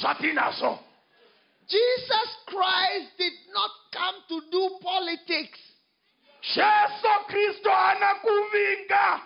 [0.00, 0.78] zvatinazvo
[1.68, 5.58] Jesus Christ did not come to do politics.
[6.42, 9.20] jesu kristu haana kuvinga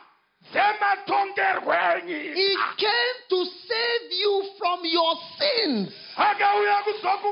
[0.53, 1.75] dzematongerwo
[2.07, 6.02] He came to save you from your sins.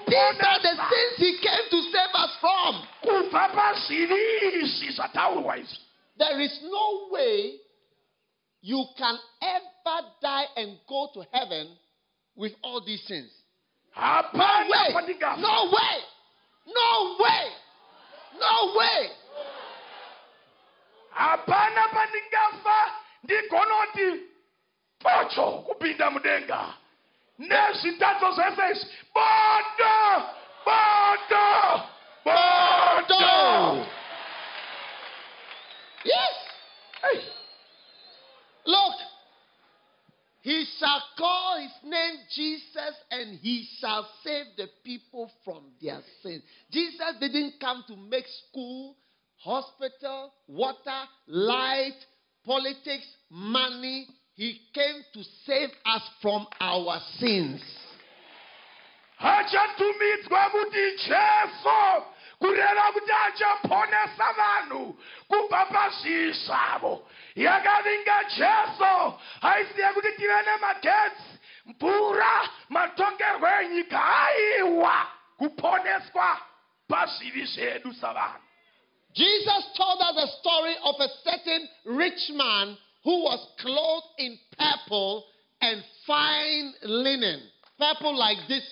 [0.06, 2.82] These are the sins he came to save us from.
[3.02, 4.20] kubva pazvivi
[4.62, 5.78] izvi zvataurwa izvi
[6.18, 7.60] There is no way
[8.62, 11.76] you can ever die and go to heaven
[12.36, 13.30] with all these sins.
[13.96, 14.02] No
[14.62, 14.88] way.
[15.42, 15.96] No way.
[16.66, 17.46] No way.
[18.38, 19.10] No way.
[21.10, 22.90] hapana pandingafa
[23.22, 24.20] ndigonoti
[24.98, 26.74] pocho kupinda mudenga
[27.48, 29.96] nezvitadzo zvese izvi bodo
[30.66, 31.46] bodo
[32.24, 33.86] bodo No.
[36.04, 36.34] Yes.
[37.02, 37.20] Hey.
[38.66, 38.94] Look.
[40.42, 46.42] He shall call his name Jesus and he shall save the people from their sins.
[46.70, 48.96] Jesus didn't come to make school,
[49.36, 51.98] hospital, water, light,
[52.46, 54.06] politics, money.
[54.40, 57.60] He came to save us from our sins.
[59.20, 62.04] achatumidzwa kuti jesu
[62.38, 64.96] kureva kuti achaponesa vanhu
[65.28, 71.30] kubva pazvii zvavo yakavinga jesu aisiya kuti tive nemagetsi
[71.66, 75.06] mvura matongerwo enyika aiwa
[75.38, 76.40] kuponeswa
[76.88, 78.40] pazvivi zvedu savanhu
[79.12, 85.24] Jesus told us a story of a certain rich man who was clothed in purple
[85.60, 87.40] and fine linen.
[87.78, 88.70] Purple like this,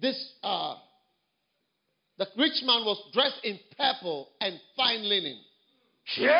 [0.00, 0.76] this, uh,
[2.18, 5.38] the rich man was dressed in purple and fine linen.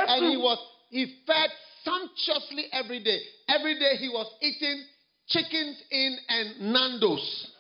[0.09, 0.59] And he was,
[0.90, 1.50] he fed
[1.82, 3.20] sumptuously every day.
[3.48, 4.84] Every day he was eating
[5.26, 7.50] chickens in and Nando's.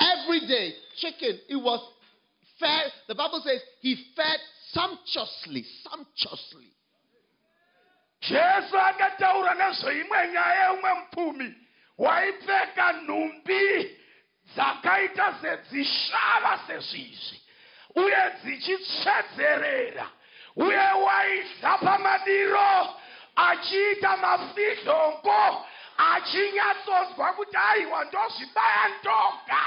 [0.00, 1.38] Every day, chicken.
[1.48, 1.80] It was
[2.58, 4.38] fed, the Bible says he fed
[4.72, 6.72] sumptuously, sumptuously.
[8.20, 11.54] Jesu akataura nezveimwe nyaya yeumwe mupfumi
[11.98, 13.96] waipfeka nhumbi
[14.54, 17.40] dzakaita sedzishava sezvizvi
[17.94, 20.06] uye dzichitsvedzerera
[20.56, 22.96] uye waidya pamadiro
[23.36, 25.66] achiita mafidhongo
[26.12, 29.62] achinyatsonzwa kuti aiwa ndozvibaya ndoga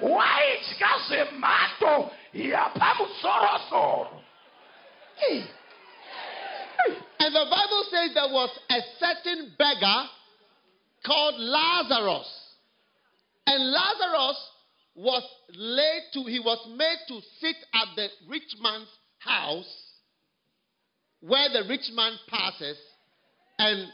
[0.00, 4.24] waidya zvemhando yapamusorosoro
[5.18, 5.57] Hey.
[7.20, 10.04] And the Bible says there was a certain beggar
[11.04, 12.28] called Lazarus.
[13.46, 14.50] And Lazarus
[14.94, 15.22] was
[15.54, 18.88] laid to, he was made to sit at the rich man's
[19.18, 19.88] house
[21.20, 22.76] where the rich man passes.
[23.58, 23.88] And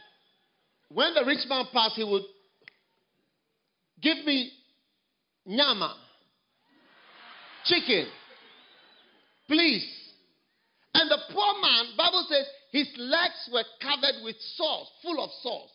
[0.88, 2.24] when the rich man passed, he would
[4.02, 4.50] give me
[5.46, 5.96] nyama,
[7.64, 8.06] chicken,
[9.46, 9.86] please.
[10.92, 15.70] And the poor man, Bible says, his legs were covered with sores, full of sores.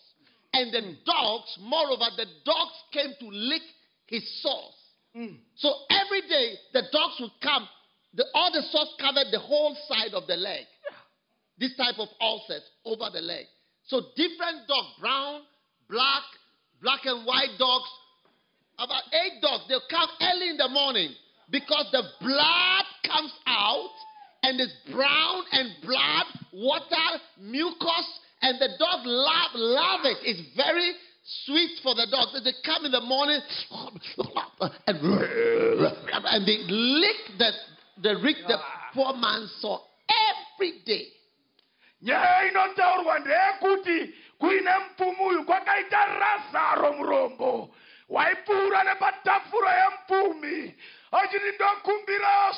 [0.51, 3.61] And the dogs, moreover, the dogs came to lick
[4.07, 4.75] his sores.
[5.15, 5.39] Hmm.
[5.55, 7.69] So every day the dogs would come,
[8.13, 10.65] the, all the sores covered the whole side of the leg.
[11.57, 13.45] This type of ulcers over the leg.
[13.85, 15.43] So different dogs, brown,
[15.89, 16.23] black,
[16.81, 17.87] black and white dogs,
[18.77, 21.15] about eight dogs, they'll come early in the morning
[21.49, 23.95] because the blood comes out
[24.43, 28.07] and it's brown and blood, water, mucus,
[28.41, 30.17] and the dog love, love it.
[30.23, 30.93] It's very
[31.45, 32.41] sweet for the dogs.
[32.43, 33.39] They come in the morning
[34.87, 34.99] and,
[36.25, 37.51] and they lick the,
[38.01, 38.57] the, rick- the
[38.93, 41.07] poor man's sore every day.
[45.45, 47.75] kwakaita razaro murombo
[48.09, 49.71] waipfuura nepatafura
[51.11, 52.53] achiti ndokumbirawo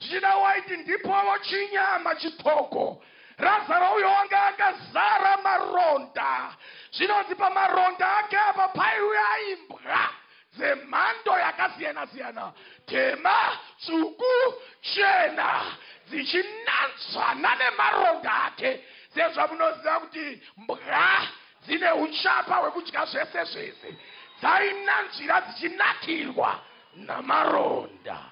[0.00, 3.02] zvichida waiti ndipowo chinyama chitoko
[3.38, 6.56] razaro uyo wanga akazara maronda.
[6.92, 10.10] Zvinonzi pamaronda ake apa paiuya imbwa
[10.56, 12.52] dzemhando yakasiyana-siyana.
[12.86, 15.76] Tema tsvuku chena
[16.08, 18.84] dzichinanzvana nemaronda ake.
[19.14, 21.28] Sezvo munoziva kuti mbwa
[21.66, 23.96] dzine uchapa hwekudya zvese zvese
[24.40, 26.60] dzainanzvira dzichinakirwa
[26.94, 28.29] namaronda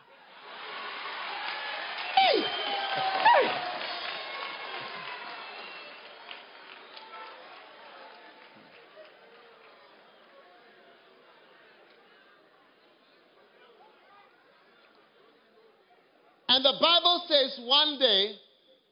[16.58, 18.34] And the Bible says one day,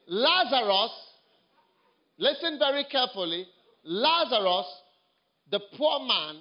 [0.07, 0.93] Lazarus,
[2.17, 3.45] listen very carefully,
[3.83, 4.67] Lazarus,
[5.51, 6.37] the poor man,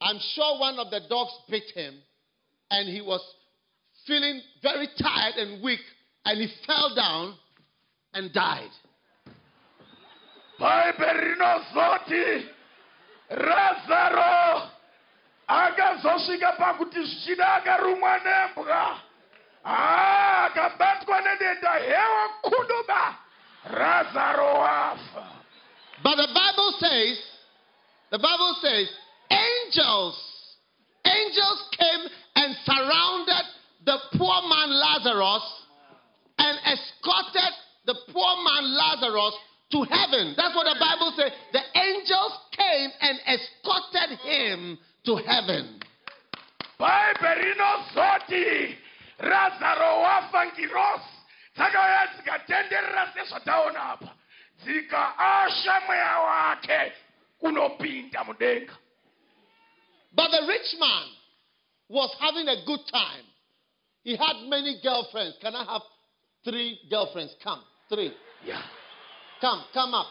[0.00, 1.96] I'm sure one of the dogs bit him,
[2.70, 3.20] and he was
[4.06, 5.80] feeling very tired and weak,
[6.24, 7.34] and he fell down
[8.14, 8.70] and died.
[13.30, 14.68] razaro
[15.48, 19.00] akazosvika pakuti zvichida akarumwa nembwa.
[19.64, 23.16] Ah, akabatwa nedenda hewa kuduba
[23.64, 25.26] razaro wafa.
[26.02, 27.18] But the Bible says,
[28.10, 28.88] the Bible says,
[29.30, 30.16] angels,
[31.04, 33.44] angels came and surrounded
[33.90, 35.42] the poor man Lazarus
[36.38, 37.54] and escorted
[37.86, 39.34] the poor man Lazarus
[39.72, 40.34] to heaven.
[40.36, 41.32] That's what the Bible says.
[41.50, 45.80] The angels came and escorted him to heaven.
[49.20, 51.12] razaro wafa ngirosi
[51.56, 54.14] dzakauya dzikatenderera sezvataona apa
[54.64, 56.92] dzikaasha mweya wake
[57.40, 58.72] kunopinda mudenga
[60.12, 61.06] But the rich man
[61.88, 63.24] was having a good time.
[64.02, 65.36] He had many girlfriends.
[65.40, 65.82] Can I have
[66.44, 67.34] three girlfriends?
[67.44, 68.12] Come, three.
[68.46, 68.62] yeah.
[69.40, 70.06] Come, come up.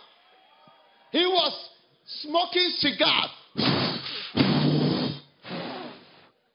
[1.11, 1.69] He was
[2.21, 3.29] smoking cigars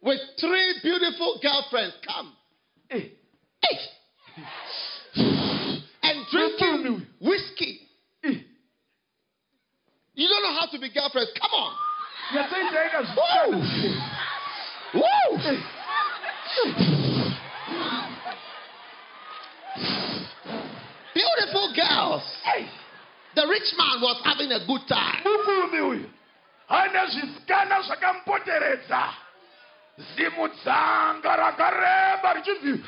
[0.03, 1.95] with three beautiful girlfriends.
[2.07, 2.33] Come.
[2.91, 3.01] Eh,
[3.63, 3.79] Hey.
[6.03, 7.81] And drinking whiskey.
[8.25, 8.31] eh.
[10.15, 11.31] You don't know how to be girlfriends.
[11.41, 11.75] Come on.
[12.33, 13.15] You're yataichaika
[14.95, 15.01] Woo!
[15.01, 15.05] Woo!
[21.75, 22.23] Girls.
[23.35, 25.25] The rich man was having a good time.
[26.69, 29.15] ane zvisikana zvakamupoteredza
[30.17, 32.85] zimudzanga rakareba richibvi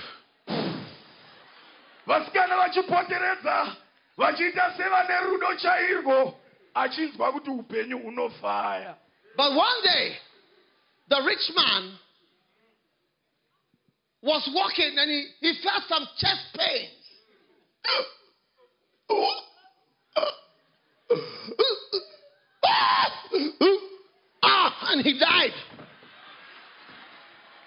[2.06, 3.76] vasikana vachipoteredza
[4.16, 6.40] vachiita sevane rudo chairwo
[6.74, 8.96] achinzwa kuti upenyu hunofaya
[9.36, 10.16] But one day,
[11.10, 11.98] the rich man
[14.22, 16.96] was walking and he, he felt some chest pains.
[24.42, 25.52] Ah, and he died.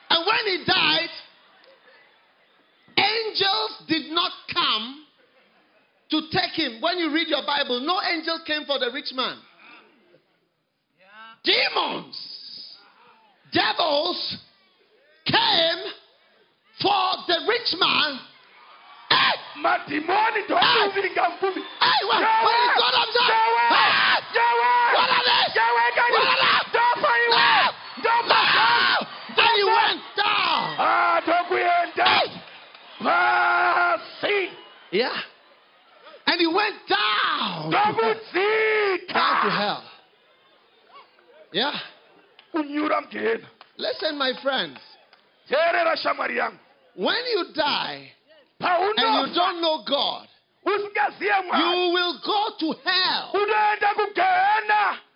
[0.09, 1.09] And when he died,
[2.97, 5.05] angels did not come
[6.11, 6.81] to take him.
[6.81, 9.37] When you read your Bible, no angel came for the rich man
[11.43, 12.77] demons,
[13.53, 14.37] devils
[15.25, 15.91] came
[16.81, 18.19] for the rich man.
[19.53, 23.25] Hey, madhimoni ndokuvinga mkumi hey, when, when he got up there,
[23.69, 24.21] hey,
[24.93, 25.53] what are they?
[25.53, 26.49] What are they?
[28.03, 28.19] No!
[29.35, 31.21] Then he went down.
[31.23, 32.21] ndokuenda
[33.03, 34.51] pasi
[34.91, 35.21] Yeah.
[36.25, 37.71] And he went down.
[37.71, 37.95] Down
[39.43, 39.83] to hell.
[41.51, 41.73] Yeah.
[43.77, 44.79] Listen, my friends.
[45.49, 46.59] teerera shamwari yangu
[46.95, 48.13] When you die
[48.59, 50.27] and you don't know God,
[51.59, 53.31] you will go to hell.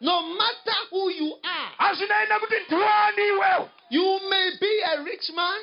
[0.02, 5.60] No matter who you are, hazvinaenda kuti ndiwani iwewe you may be a rich man,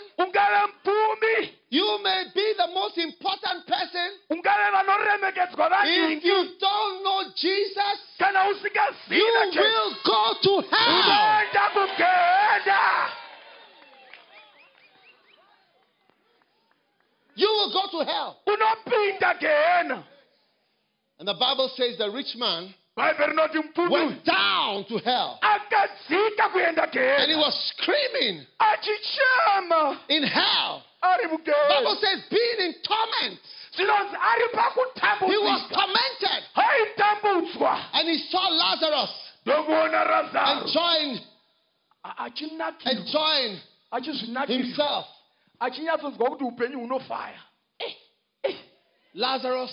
[1.70, 4.11] you may be the most important person.
[5.87, 7.99] If you don't know Jesus,
[9.11, 9.26] you
[9.62, 11.01] will go to hell.
[11.01, 13.11] unoenda kugehena
[17.41, 18.36] You will go to hell.
[18.47, 20.05] unopinda gehena
[21.18, 25.62] And the Bible says the rich man bhaibheri rinoti mupfumi went down to hell and
[27.32, 28.47] he was screaming
[30.09, 30.82] in hell.
[31.01, 31.38] The
[31.68, 33.41] Bible says being in torment.
[33.72, 36.43] He was tormented.
[37.95, 39.14] And he saw Lazarus
[40.66, 41.20] enjoying,
[42.84, 43.61] enjoying
[44.47, 45.07] himself.
[45.61, 47.41] Achinyatsoziva kuti upenyu hunofaya
[49.15, 49.71] Lazarus,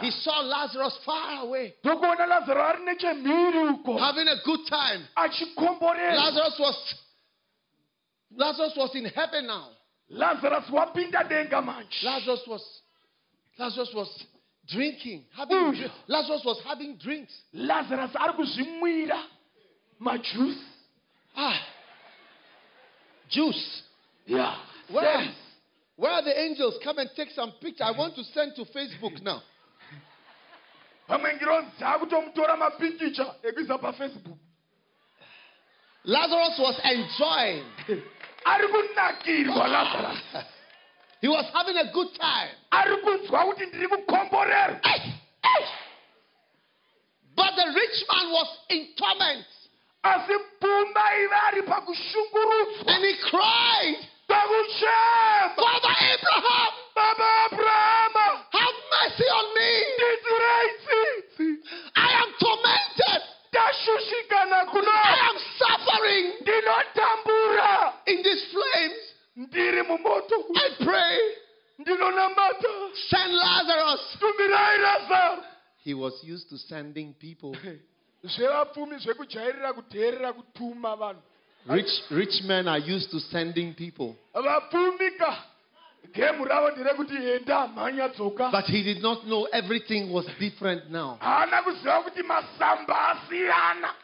[0.00, 5.06] he saw Lazarus far away, ndokuona lazaro ari nechemhiri uko having a good time.
[5.16, 6.94] Lazarus was
[8.36, 9.68] Lazarus was in heaven now.
[10.10, 12.62] lazarus wapinda denga manje Lazarus was
[13.58, 14.08] Lazarus was
[14.66, 15.90] drinking, having.
[16.08, 17.32] Lazarus was having drinks.
[17.54, 19.22] lazarus ari kuzvimwira.
[20.00, 20.60] Majusi
[21.36, 21.58] Ah,
[23.30, 23.82] Juice.
[24.26, 24.54] ya
[24.90, 25.28] Where,
[25.96, 26.74] where are the angels?
[26.84, 27.84] Come and take some picture.
[27.84, 29.42] I want to send to Facebook now.
[31.08, 34.38] pamwe ngiro dzakutomutora mapikicha ekuisa pafacebook
[36.04, 37.64] Lazarus was enjoying.
[38.44, 40.18] ari kunakirwa lazarus
[41.20, 42.50] He was having a good time.
[42.70, 44.80] ari kunzwa kuti ndiri kukomborerwa
[47.36, 49.46] But the rich man was in torment.
[50.02, 53.96] asi pfuma ive ari pakushungurudzwa And he cried,
[55.56, 58.26] Father Abraham, baba abrahama.
[58.52, 59.72] have mercy on me.
[61.96, 63.22] I am tormented.
[63.52, 66.24] I am suffering.
[68.06, 69.00] In these flames.
[70.56, 71.18] I pray,
[73.08, 74.16] send Lazarus.
[75.84, 77.56] He was used to sending people.
[81.66, 84.14] zvevapfumi zvekujairira kuteerera kutuma vanhu Rich, rich men are used to sending people.
[84.34, 85.36] vapfumika
[86.14, 91.16] gemu ravo nderekuti enda mhanya dzoka But he did not know everything was different now.
[91.20, 93.94] haana kuziva kuti masamba asiyana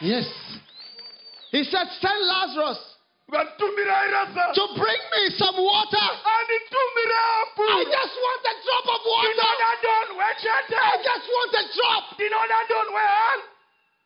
[0.00, 0.26] Yes.
[1.50, 2.78] He said, Send Lazarus
[3.30, 6.06] to bring me some water.
[6.24, 9.28] I just want a drop of water.
[9.28, 12.04] ndinoda donwe chete I just want a drop.
[12.14, 13.42] ndinoda donwe hani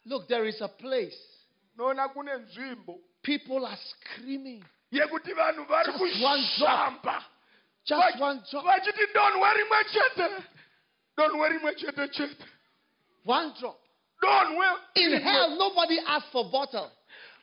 [0.07, 1.17] Look, there is a place.
[1.77, 4.65] Noona kune nzvimbo People are screaming.
[4.93, 7.01] yekuti vanhu vari Just one drop.
[7.01, 7.25] kushamba
[7.85, 8.65] Just one drop.
[8.65, 10.29] vachiti donwe rimwe chete
[11.17, 12.45] donwe rimwe chete chete
[13.27, 13.77] One drop.
[14.23, 16.91] donwe In hell, nobody asked for bottle.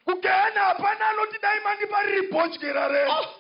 [0.06, 3.36] kugehena hapana anoti dai mandipa bhodyera redu Oh,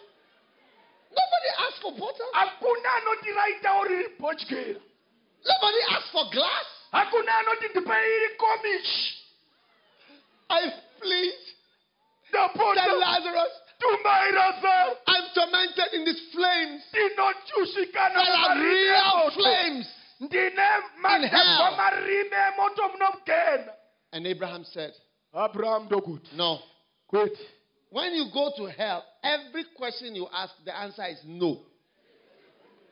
[1.09, 2.25] nobody asked for bottle.
[2.33, 4.79] hakuna anoti raitawo riri bhodyera
[5.45, 6.65] Nobody asked for glass.
[6.91, 9.20] hakuna anoti ndipai iri komichi
[10.51, 10.71] I
[12.29, 13.53] ndapota Send Lazarus.
[15.07, 16.81] I'm tormented in these flames.
[16.91, 19.87] There are real flames.
[20.19, 20.83] ndine hell.
[21.01, 23.73] madhebva marime emoto munomugena
[24.13, 24.93] And Abraham said,
[25.33, 26.29] abrahamu good.
[26.35, 26.59] No.
[27.07, 27.39] kwete
[27.89, 31.57] When you go to hell, every question you ask, the answer is no.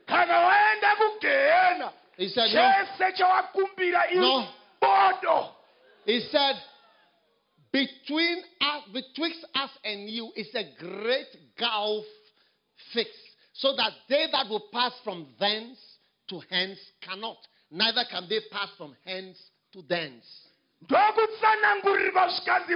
[0.07, 2.49] kana waenda kugehena He said,
[4.15, 4.47] No.
[5.23, 5.49] No.
[6.05, 6.55] He said,
[7.71, 11.27] Between us, betwixt us and you is a great
[11.59, 12.05] gulf
[12.93, 13.13] fixed,
[13.53, 15.77] so that they that will pass from thence
[16.29, 17.37] to hence cannot,
[17.69, 19.37] neither can they pass from hence
[19.73, 20.25] to thence.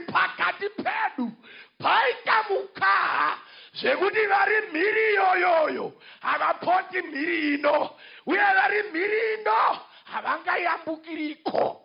[0.08, 1.32] pakati pedu
[1.80, 3.38] paita mukaha
[3.74, 7.90] zvekuti vari mhiri iyoyoyo havapoti mhiri ino.
[8.26, 11.80] Uye vari mhiri ino havangayambukiriko.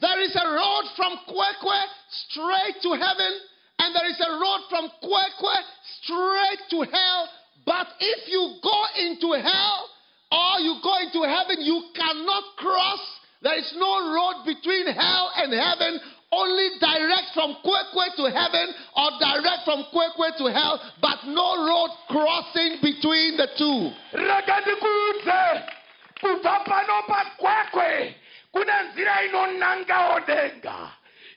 [0.00, 1.78] There is a road from Kwekwe
[2.10, 3.32] straight to heaven,
[3.78, 5.54] and there is a road from Kwekwe
[6.02, 7.28] straight to hell.
[7.64, 9.88] But if you go into hell
[10.32, 13.00] or you go into heaven, you cannot cross.
[13.42, 16.00] There is no road between hell and heaven,
[16.32, 21.90] only direct from Kwekwe to heaven or direct from Kwekwe to hell, but no road
[22.08, 23.92] crossing between the two.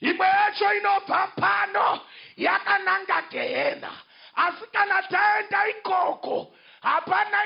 [0.00, 2.00] imwe yacho inobva pano
[2.36, 3.90] yakananga gehena.
[4.36, 7.38] Asi kana taenda ikoko hapana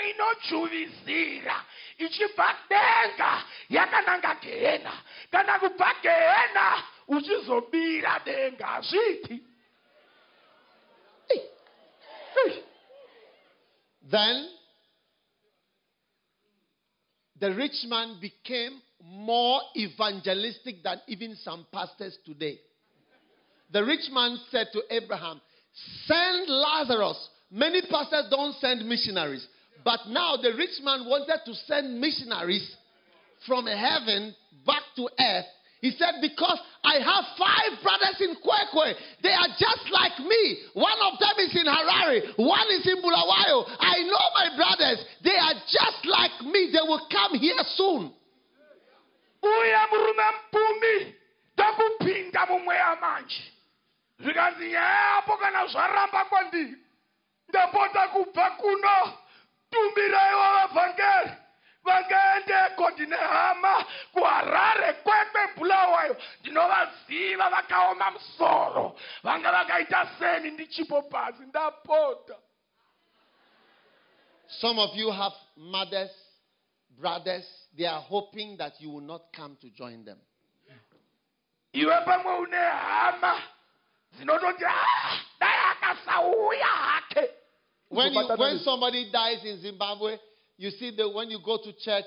[1.99, 4.93] ichibva denga yakananga gehena.
[5.31, 9.43] Kana kubva gehena uchizobira denga hazviti
[14.11, 14.49] Then
[17.39, 22.59] the rich man became more evangelistic than even some pastors today.
[23.73, 25.41] The rich man said to Abraham,
[26.07, 27.29] Send Lazarus.
[27.53, 29.47] Many pastors don't send missionaries.
[29.85, 32.69] But now the rich man wanted to send missionaries
[33.47, 34.35] from heaven
[34.67, 35.47] back to earth.
[35.81, 38.95] He said, Because I have five brothers in Kwekwe.
[39.23, 40.59] They are just like me.
[40.75, 43.65] One of them is in Harare, one is in Bulawayo.
[43.81, 45.05] I know my brothers.
[45.25, 46.71] They are just like me.
[46.73, 48.13] They will come here soon.
[54.21, 56.75] zvikanzi nyaya yapo kana zvaramba kwandiri
[57.49, 59.13] ndapota kubva kuno
[59.71, 61.31] tumbiraiwo vavhangeri
[64.13, 68.97] kuharare kwekwe ndinovaziva vakaoma musoro.
[69.23, 72.37] Vanga vakaita seni ndichipo pasi ndapota.
[74.61, 76.11] Some of you have mothers
[76.99, 80.19] brothers, they are hoping that you will not come to join them.
[81.73, 83.43] iwe pamwe une hama
[84.13, 87.31] dzinototi "Ah, dai akasauya hake.
[87.91, 90.19] When, you, when somebody dies in Zimbabwe,
[90.61, 92.05] you see that when you go to church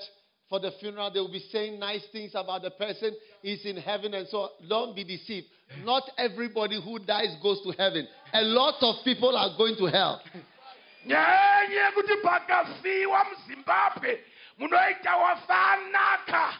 [0.48, 3.12] for the funeral, they will be saying nice things about the person.
[3.42, 5.46] He's in heaven, and so don't be deceived.
[5.84, 8.06] Not everybody who dies goes to heaven.
[8.32, 10.20] A lot of people are going to hell.
[11.06, 14.24] nyenye yekuti pakafiwa muzimbabwe
[14.58, 16.54] munoita wafanaka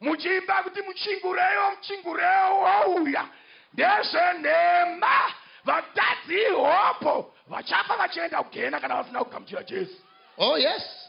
[0.00, 3.28] muchiimba kuti muchingureyo muchingureyo wauya
[3.74, 5.32] ndezvenhema
[5.64, 9.96] vatadzi ihopo vachafa vachienda kugena kana vasina kugamuchira jesu
[10.38, 11.05] Oh, yes.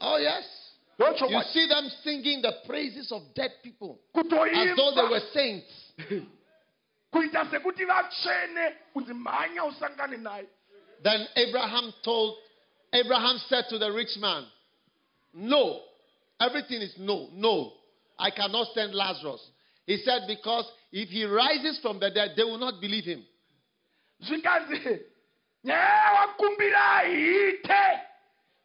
[0.00, 0.44] Oh, yes.
[0.98, 5.66] You see them singing the praises of dead people as though they were saints.
[7.12, 10.46] kuita sekuti vatsvene kunzi mhanya usangane naye
[11.02, 12.36] Then Abraham told,
[12.92, 14.44] Abraham said to the rich man,
[15.32, 15.80] No,
[16.40, 17.72] everything is no, no.
[18.18, 19.40] I cannot send Lazarus.
[19.86, 23.24] He said, Because if he rises from the dead, they will not believe him.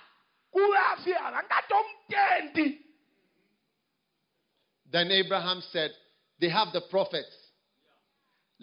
[0.53, 2.86] kuvafi havangatomutendi
[4.93, 5.93] Then Abraham said,
[6.41, 7.30] They have the prophets.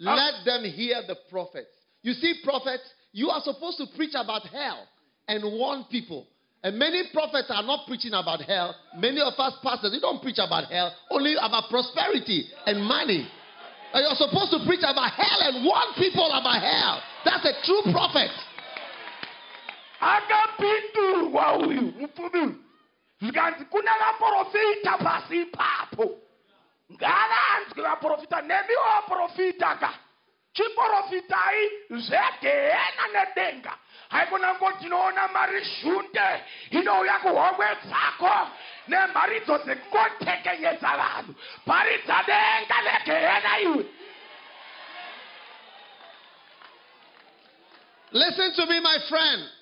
[0.06, 0.14] Ah.
[0.14, 1.72] Let them hear the prophets.
[2.02, 4.86] You see, prophets, you are supposed to preach about hell
[5.26, 6.26] and warn people.
[6.62, 8.74] And many prophets are not preaching about hell.
[8.96, 13.26] Many of us pastors, we don't preach about hell, only about prosperity and money.
[13.94, 17.00] And you're supposed to preach about hell and warn people about hell.
[17.24, 18.30] That's a true prophet.
[20.00, 22.40] Akapindurwa uyu mupfumi.
[22.40, 22.68] Uyu
[23.20, 26.18] zvikanzi kuna vaprofita pasi ipapo.
[26.92, 29.92] Ngavanzwi vaprofita nemiwo vaprofita ka?
[30.52, 33.78] Chiprofitai zvegehena nedenga.
[34.08, 38.48] Haikona ngo tinoona mari zhunde inouya kuhomwe dzako
[38.88, 41.34] nemharidzo dzekungotekenyedza vanhu.
[41.66, 43.84] Paridza denga negehena iwe.
[48.12, 49.57] Listen to me, my friend.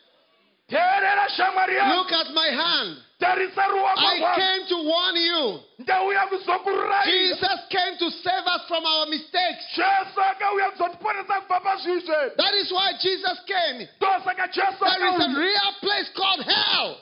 [0.69, 2.97] Teerera shamwari yangu Look at my hand.
[3.19, 5.61] I came to warn you.
[5.79, 9.64] Jesus came to save us from our mistakes.
[9.75, 13.89] jesu akauya kuzotiponesa kubva pazvizve That is why Jesus came.
[14.01, 16.97] There is a real place called hell.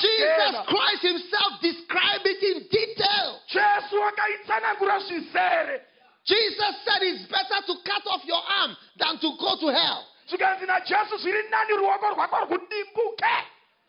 [0.00, 3.40] Jesus Christ Himself described it in detail.
[3.48, 5.80] jesu akaitsanangura zvizere
[6.26, 10.04] Jesus said it's better to cut off your arm than to go to hell.
[10.30, 13.34] Zvikanzi najesu zviri nani ruoko rwako rwudimbuke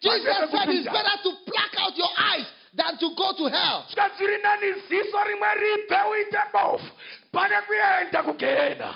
[0.02, 3.86] Jesus said it's better to pluck out your eyes than to go to hell.
[3.88, 6.92] zvikanzi zviri nani ziso rimwe ribve uite bofu
[7.32, 8.96] pane kuenda kugehena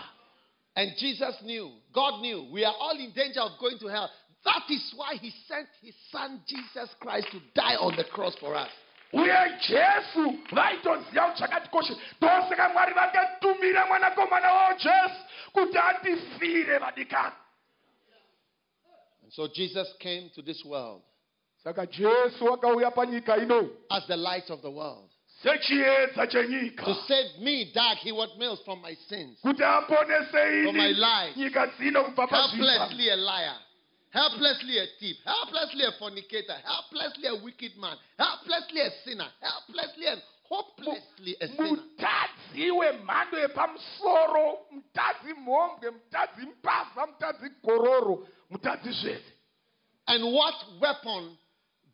[0.77, 4.09] And Jesus knew, God knew, we are all in danger of going to hell.
[4.43, 8.55] That is why He sent His Son Jesus Christ to die on the cross for
[8.55, 8.69] us.
[9.15, 9.37] Uye
[9.67, 15.19] jesu vaitoziva kuti zvakatikosha ndosaka mwari vakatumira mwanakomana wavo jesu
[15.53, 17.35] kuti atifire vadikani
[19.23, 21.01] And so Jesus came to this world
[21.63, 25.09] saka jesu akauya panyika ino as the light of the world.
[25.43, 29.39] sechiedza To save me, Dag Heward-Mills, from my sins.
[29.41, 31.35] kuti aponese For my ini life.
[31.39, 33.57] nyika dzino kubva Helplessly a liar.
[34.15, 35.17] Helplessly a thief.
[35.25, 36.55] Helplessly a fornicator.
[36.63, 37.97] Helplessly a wicked man.
[38.17, 39.27] Helplessly a sinner.
[39.41, 41.69] Helplessly and hopelessly a sinner.
[41.69, 49.31] mutadzi wemhando yepamusoro mutadzi mhombwe mutadzi mbavha mutadzi gororo mutadzi zvese
[50.07, 51.37] And what weapon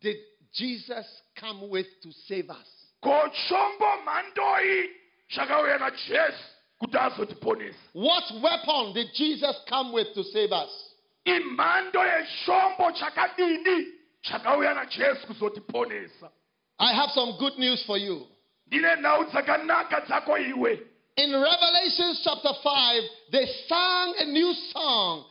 [0.00, 0.16] did
[0.52, 1.06] Jesus
[1.40, 2.68] come with to save us?
[3.02, 4.90] ko chombo mhandoi
[5.34, 6.44] zvakauya najesu
[6.78, 10.91] kuti azotiponesa What weapon did Jesus come with to save us?
[11.24, 13.86] Imhando yechombo chakadini
[14.22, 16.30] chakauya najesu kuzotiponesa
[16.78, 18.26] I have some good news for you.
[18.66, 20.80] ndine nhau dzakanaka dzako iwe
[21.16, 23.02] In Revelation chapter 5,
[23.32, 25.24] they sang a new song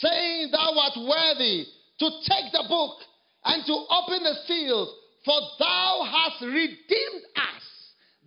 [0.00, 1.64] saying, Thou art worthy
[1.98, 2.98] to take the book
[3.44, 4.90] and to open the seals,
[5.24, 7.64] for thou hast redeemed us.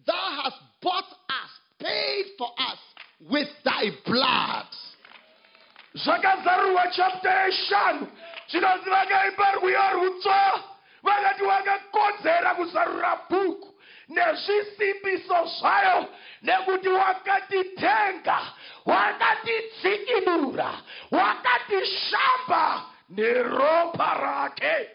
[0.07, 2.79] Thou hast bought us, paid for us
[3.29, 4.65] with thy blood.
[5.95, 6.83] Zvakazarurwa
[7.45, 8.07] yeshanu
[9.93, 10.63] rutsva
[11.03, 11.43] vakati
[12.55, 13.75] kuzarura bhuku
[14.09, 16.07] nezvisimbiso zvayo
[16.41, 18.39] nekuti wakatitenga
[18.85, 20.71] wakatidzikinura
[21.11, 24.89] wakatishamba neropa rake.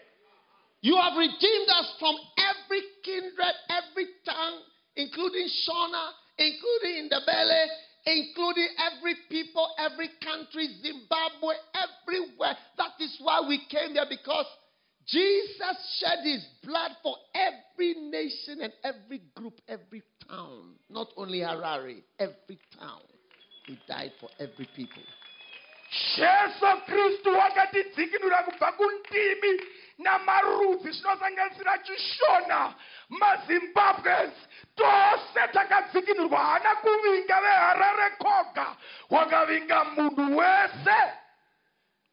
[0.81, 4.61] You have redeemed us from every kindred, every tongue,
[4.95, 7.67] including Shona, including Indabele,
[8.05, 12.55] including every people, every country, Zimbabwe, everywhere.
[12.77, 14.45] That is why we came here because
[15.07, 20.75] Jesus shed his blood for every nation and every group, every town.
[20.89, 23.01] Not only Harare, every town.
[23.65, 25.03] He died for every people.
[26.15, 29.61] jesu kristu wakatidzikinura kubva kundimi
[30.03, 32.75] namarudzi zvinosanganisira chishona
[33.09, 34.33] mazimbabwes
[34.75, 38.77] tose takadzikinurwa haana kuvinga veharare koga
[39.09, 40.99] wakavinga munhu wese.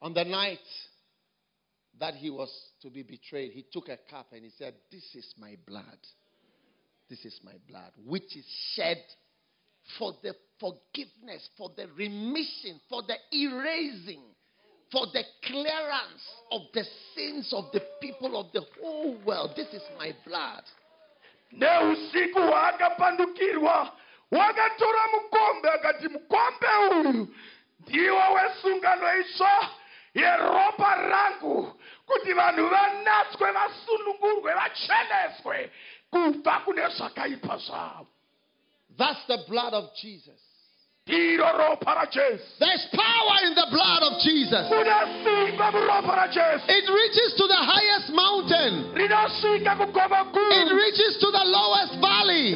[0.01, 0.67] On the night
[1.99, 2.51] that he was
[2.83, 5.99] to be betrayed, he took a cup and he said, This is my blood.
[7.09, 9.03] This is my blood, which is shed
[9.99, 14.23] for the forgiveness, for the remission, for the erasing,
[14.91, 16.85] for the clearance of the
[17.15, 19.51] sins of the people of the whole world.
[19.57, 20.63] This is my blood.
[21.53, 23.93] neusiku hwaakapandukirwa
[24.31, 27.29] wakatora mukombe akati mukombe uyu
[27.81, 29.71] ndiwo wesungano itsva
[30.15, 35.71] yeropa rangu kuti vanhu vanatswe vasunungurwe vacheneswe
[36.11, 38.07] kubva kune zvakaipa zvavo
[38.99, 40.48] That's the blood of Jesus.
[41.09, 44.69] Ndiro ropa rajesu There's power in the blood of Jesus.
[44.69, 48.93] kuna simba muropa rajesu It reaches to the highest mountain.
[48.95, 52.55] It reaches to the lowest valley.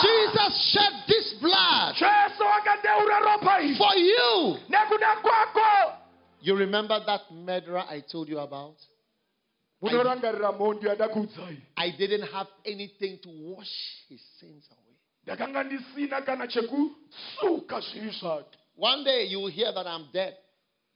[0.00, 4.56] Jesus shed this blood jesu wakadeura ropa iri for you.
[6.40, 8.76] You remember that murderer I told you about?
[9.82, 13.72] yadakuudzai I didn't have anything to wash
[14.08, 14.77] his sins away.
[15.28, 20.36] Ndakanga ndisina kana chekusuka zvivi zvake One day you will hear that I'm dead,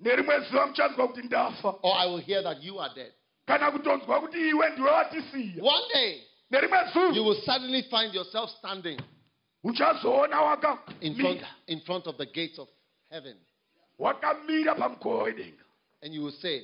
[0.00, 1.74] nerimwe zuva muchanzwa kuti ndafa.
[1.82, 3.12] Or I will hear that you are dead.
[3.46, 6.78] kana kutonzwa kuti iwe ndiwe watisiya One day nerimwe
[7.14, 9.00] you will suddenly find yourself standing
[9.64, 10.36] uchazoona
[11.00, 12.68] in front, wakamira in front of the gates of
[13.10, 13.36] heaven,
[13.98, 15.64] wakamira pamukova wedenga
[16.02, 16.62] and you will say,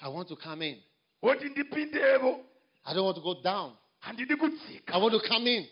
[0.00, 0.78] I want to come in.
[1.22, 2.40] woti ndipindevo.
[2.86, 3.72] I don't want to go down.
[4.06, 5.66] I want to come in.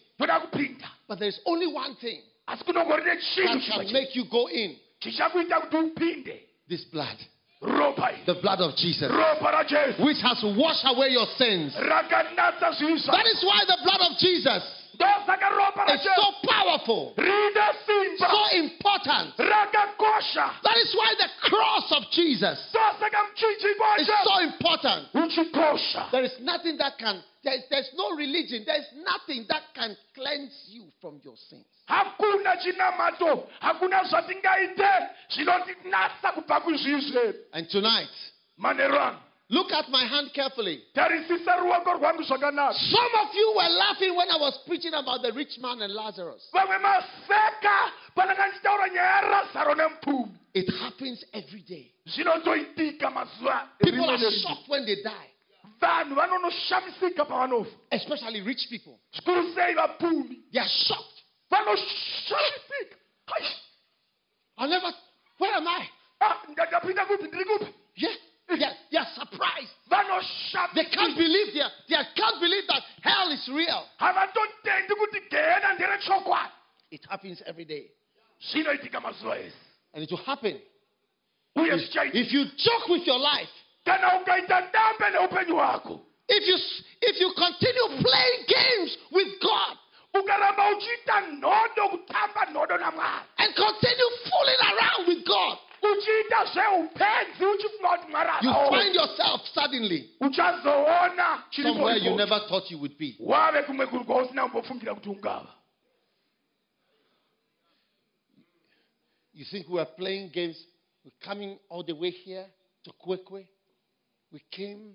[1.09, 4.77] But there is only one thing that can make you go in.
[5.01, 6.41] Chichakuita kuti upinde.
[6.69, 7.17] This blood,
[7.61, 9.11] the blood of Jesus,
[9.99, 11.75] which has washed away your sins.
[11.75, 19.37] That is why the blood of Jesus is so powerful, so important.
[19.37, 25.09] That is why the cross of Jesus is so important.
[26.13, 30.85] There is nothing that can, there's, there's no religion, there's nothing that can cleanse you
[31.01, 31.65] from your sins.
[31.89, 34.93] hakuna chinamato hakuna zvatingaite
[35.31, 38.09] zvinotinatsa kubva kuzvivi zvedu And tonight,
[39.53, 40.83] look at my hand carefully.
[40.95, 42.43] tarisisa ruoko rwangu Some
[43.23, 46.43] of you were laughing when I was preaching about the rich man and Lazarus.
[46.53, 51.93] vamwe maseka pananga ndichitaura nyaya yarazaro nemupfumi It happens every day.
[53.81, 55.31] People are shocked when they die,
[55.81, 58.99] vanhu vanonoshamisika pavanofa especially rich people.
[59.15, 61.09] zvikuru sei vapfumi They are shocked.
[77.53, 77.91] Every day.
[78.41, 79.57] zvinoitika mazuva ese
[79.95, 80.59] And it will happen.
[81.55, 83.53] If, if you joke with your life,
[83.85, 86.57] kana ukaita dambe neupenyu hwako if you,
[87.01, 89.77] if you continue playing games with God
[90.15, 97.89] ukaramba uchiita nhodo kutamba nhodo namwari and continue fooling around with God, uchiita zveupenzi uchifunga
[97.89, 98.71] kuti mwari you oh.
[98.71, 100.11] find yourself suddenly
[101.63, 103.17] somewhere you never thought you would be.
[109.43, 110.57] You think we are playing games?
[111.05, 112.47] We're coming all the way here
[112.85, 113.45] to Kwekwe.
[114.31, 114.93] We came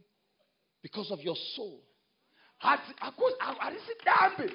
[0.82, 1.82] because of your soul.
[2.64, 4.54] Hati- haku- ha- harisi dambe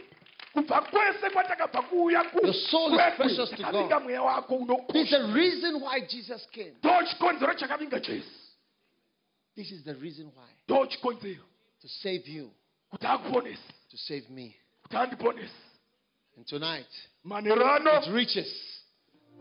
[0.54, 4.02] kubva kwese kwatakabva kuuya ku- Your soul is precious to God.
[4.02, 6.72] mweya wako There's unokosha a reason why Jesus came.
[6.78, 8.30] ndo chikonzero chakavinga jesu
[9.54, 10.48] This is the reason why.
[11.82, 12.50] To save you,
[13.90, 14.56] to save me.
[14.90, 16.86] And tonight,
[17.24, 18.81] it reaches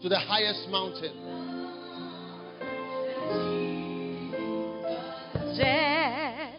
[0.01, 1.13] to the highest mountain.
[5.57, 6.55] dead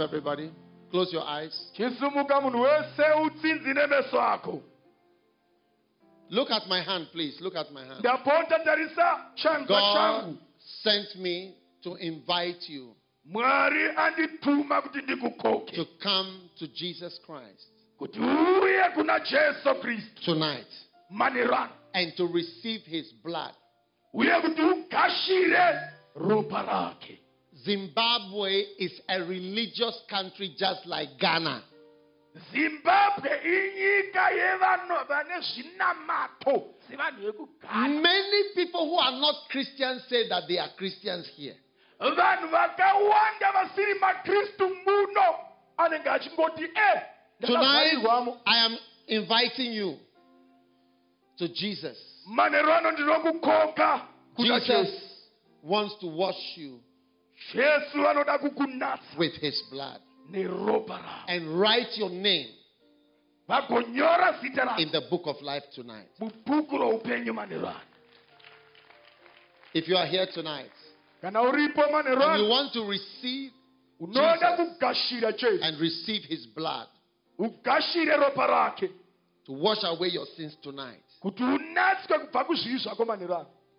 [0.00, 0.50] Everybody.
[0.90, 1.70] Close your eyes.
[1.72, 4.62] chisumuka munhu wese utsinzine meso ako
[6.30, 7.40] Look at my hand, please.
[7.40, 8.00] Look at my hand.
[8.00, 10.36] ndapota tarisa chanza God
[10.82, 18.20] sent me to invite you mwari andituma kuti ndikukoke to come to Jesus Christ kuti
[18.20, 20.66] uye kuna jesu kristu tonight
[21.92, 23.54] and to receive his blood.
[27.66, 31.62] Uye kuti ugashire ropa rake Zimbabwe is a religious country just like Ghana.
[32.52, 40.46] zimbabwe inyika yevanhu vane zvinamato sevanhu vekugana Many people who are not Christians say that
[40.48, 41.56] they are Christians here.
[42.00, 45.34] vanhu vakawanda vasiri makristu muno
[45.76, 47.02] anenge achingoti e eh,
[47.40, 48.04] Tonight,
[48.46, 49.96] I am inviting you
[51.38, 51.96] to Jesus.
[52.26, 54.88] manheru ano ndinokukoka kuna Jesus
[55.62, 56.89] wants to wash you jesu anoda kukunatsa
[59.18, 60.00] with his blood
[61.28, 62.48] and write your name
[63.48, 66.08] vagonyora zita rako in the book of life tonight.
[66.20, 67.80] mubhuku roupenyu manheru ano
[69.74, 70.70] If you are here tonight
[71.20, 73.52] kana uripo manheru and you want to receive
[74.00, 76.86] Jesus and receive his blood
[77.38, 78.90] ugashire ropa rake.
[79.46, 81.02] to wash away your sins tonight,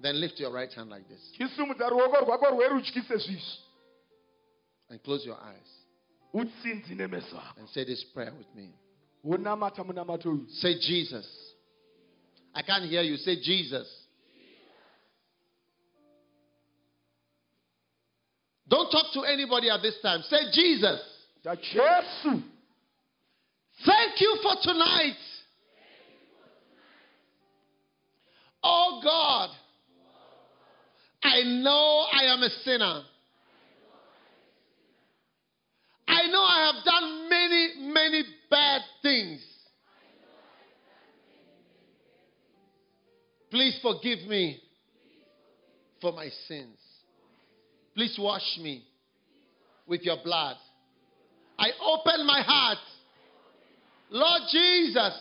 [0.02, 1.90] kuti unatswe kubva kuzvivi zvako manheru ano then lift your right hand like this chisumudza
[1.90, 3.58] ruoko rwako rwerudyi sezvizvi
[4.90, 5.88] and close your eyes
[6.34, 8.74] utsinzi nemeso ako and say this prayer with me.
[9.24, 11.28] wonamata munamato uyu Say, Jesus.
[12.54, 13.18] I can't hear you.
[13.18, 13.88] Say, Jesus.
[18.68, 20.22] Don't talk to anybody at this time.
[20.24, 21.02] Say, Jesus.
[23.86, 25.18] Thank you for tonight.
[28.64, 29.50] Oh God,
[31.24, 33.02] I know I am a sinner.
[36.08, 39.42] I know I have done many, many bad things.
[43.50, 44.62] Please forgive me
[46.00, 46.78] for my sins.
[47.96, 48.84] Please wash me
[49.86, 50.56] with your blood.
[51.60, 52.78] I open my heart.
[54.10, 55.14] Lord Jesus,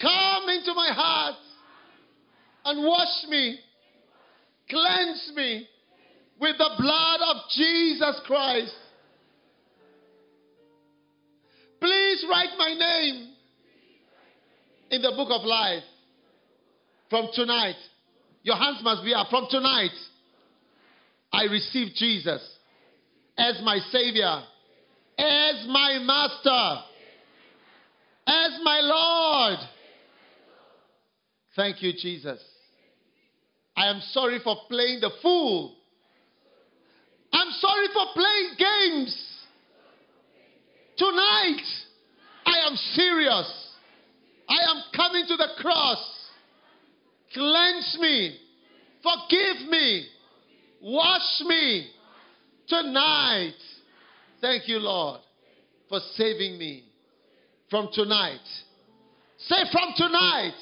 [0.00, 1.36] come into my heart
[2.64, 3.58] and wash me,
[4.68, 5.66] cleanse me
[6.40, 8.74] with the blood of Jesus Christ.
[11.80, 13.32] Please write my name
[14.90, 15.82] in the book of life
[17.10, 17.76] from tonight.
[18.42, 19.28] Your hands must be up.
[19.28, 19.90] From tonight,
[21.32, 22.42] I receive Jesus
[23.36, 24.42] as my Savior,
[25.18, 26.82] as my Master,
[28.26, 29.58] as my Lord.
[31.54, 32.40] Thank you, Jesus.
[33.76, 35.74] I am sorry for playing the fool.
[37.32, 39.36] I'm sorry for playing games.
[40.96, 41.62] Tonight,
[42.46, 43.74] I am serious.
[44.48, 45.98] I am coming to the cross.
[47.34, 48.38] Cleanse me.
[49.02, 50.06] Forgive me.
[50.80, 51.90] Wash me.
[52.68, 53.54] Tonight.
[54.40, 55.20] Thank you, Lord,
[55.88, 56.84] for saving me.
[57.68, 58.40] From tonight.
[59.38, 60.54] Say, from tonight.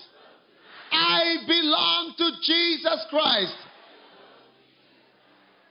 [0.94, 3.54] I belong to Jesus Christ.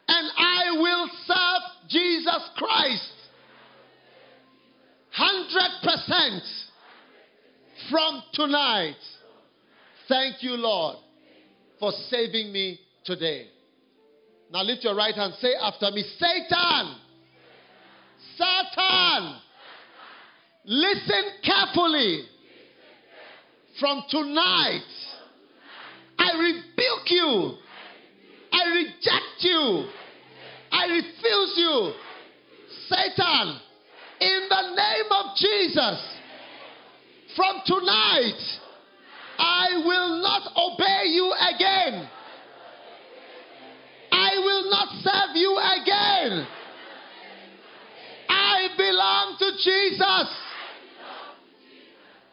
[0.07, 3.11] And I will serve Jesus Christ.
[5.17, 6.39] 100%
[7.89, 8.95] from tonight.
[10.09, 10.97] Thank you, Lord,
[11.79, 13.47] for saving me today.
[14.51, 15.33] Now lift your right hand.
[15.39, 16.95] Say after me Satan,
[18.37, 19.35] Satan,
[20.65, 22.25] listen carefully.
[23.79, 24.83] From tonight,
[26.33, 27.53] I rebuke you.
[28.51, 29.89] I reject you.
[30.71, 31.93] I refuse you.
[32.89, 33.59] Satan,
[34.19, 35.99] in the name of Jesus,
[37.35, 38.39] from tonight,
[39.37, 42.09] I will not obey you again.
[44.11, 46.47] I will not serve you again.
[48.29, 50.35] I belong to Jesus.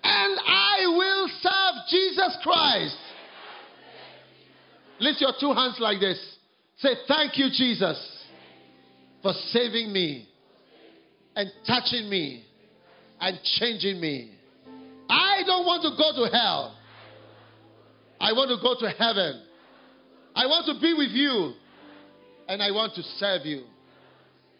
[0.02, 3.09] And I will serve Jesus Christ.
[5.00, 6.18] Lift your two hands like this.
[6.78, 7.98] Say, Thank you, Jesus,
[9.22, 10.28] for saving me
[11.36, 12.44] and touching me
[13.20, 14.32] and changing me.
[15.08, 16.76] I don't want to go to hell.
[18.20, 19.42] I want to go to heaven.
[20.34, 21.54] I want to be with you.
[22.48, 23.64] And I want to serve you.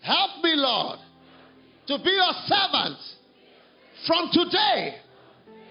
[0.03, 0.99] Help me, Lord,
[1.89, 2.99] to be your servant
[4.07, 5.01] from today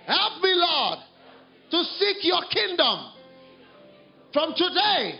[0.10, 1.00] Help me, Lord,
[1.70, 3.14] to seek your kingdom
[4.34, 5.20] from today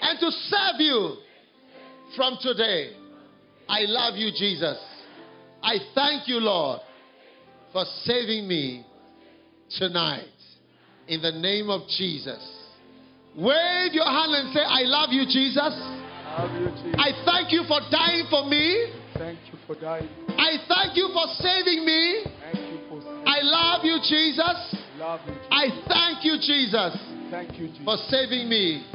[0.00, 1.16] and to serve you
[2.16, 2.92] from today.
[3.68, 4.78] I love you, Jesus.
[5.62, 6.80] I thank you, Lord,
[7.72, 8.86] for saving me
[9.78, 10.28] tonight.
[11.08, 12.42] In the name of Jesus.
[13.36, 15.56] Wave your hand and say, I love you, Jesus.
[15.56, 16.98] Love you, Jesus.
[16.98, 18.92] I thank you for dying for me.
[19.14, 20.08] Thank you for dying.
[20.36, 22.24] I thank you for saving me.
[22.40, 23.22] Thank you for saving.
[23.24, 24.76] I love you, Jesus.
[24.98, 25.48] Love you, Jesus.
[25.50, 26.96] I thank you, Jesus,
[27.30, 27.84] Thank you, Jesus.
[27.84, 28.86] for saving me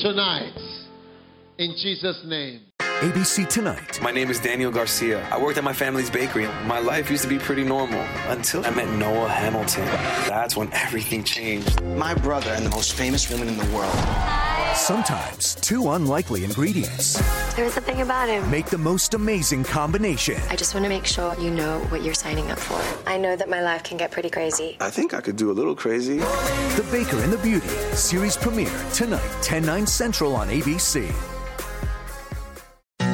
[0.00, 0.52] tonight.
[1.58, 2.60] In Jesus' name.
[2.78, 4.00] ABC Tonight.
[4.00, 5.28] My name is Daniel Garcia.
[5.30, 6.46] I worked at my family's bakery.
[6.66, 9.86] My life used to be pretty normal until I met Noah Hamilton.
[10.28, 11.82] That's when everything changed.
[11.82, 13.94] My brother and the most famous woman in the world.
[14.78, 17.14] Sometimes two unlikely ingredients
[17.56, 18.48] There was something about him.
[18.48, 20.40] make the most amazing combination.
[20.48, 22.80] I just want to make sure you know what you're signing up for.
[23.10, 24.76] I know that my life can get pretty crazy.
[24.80, 26.18] I think I could do a little crazy.
[26.18, 31.12] The Baker and the Beauty series premiere tonight, 10 9 Central on ABC.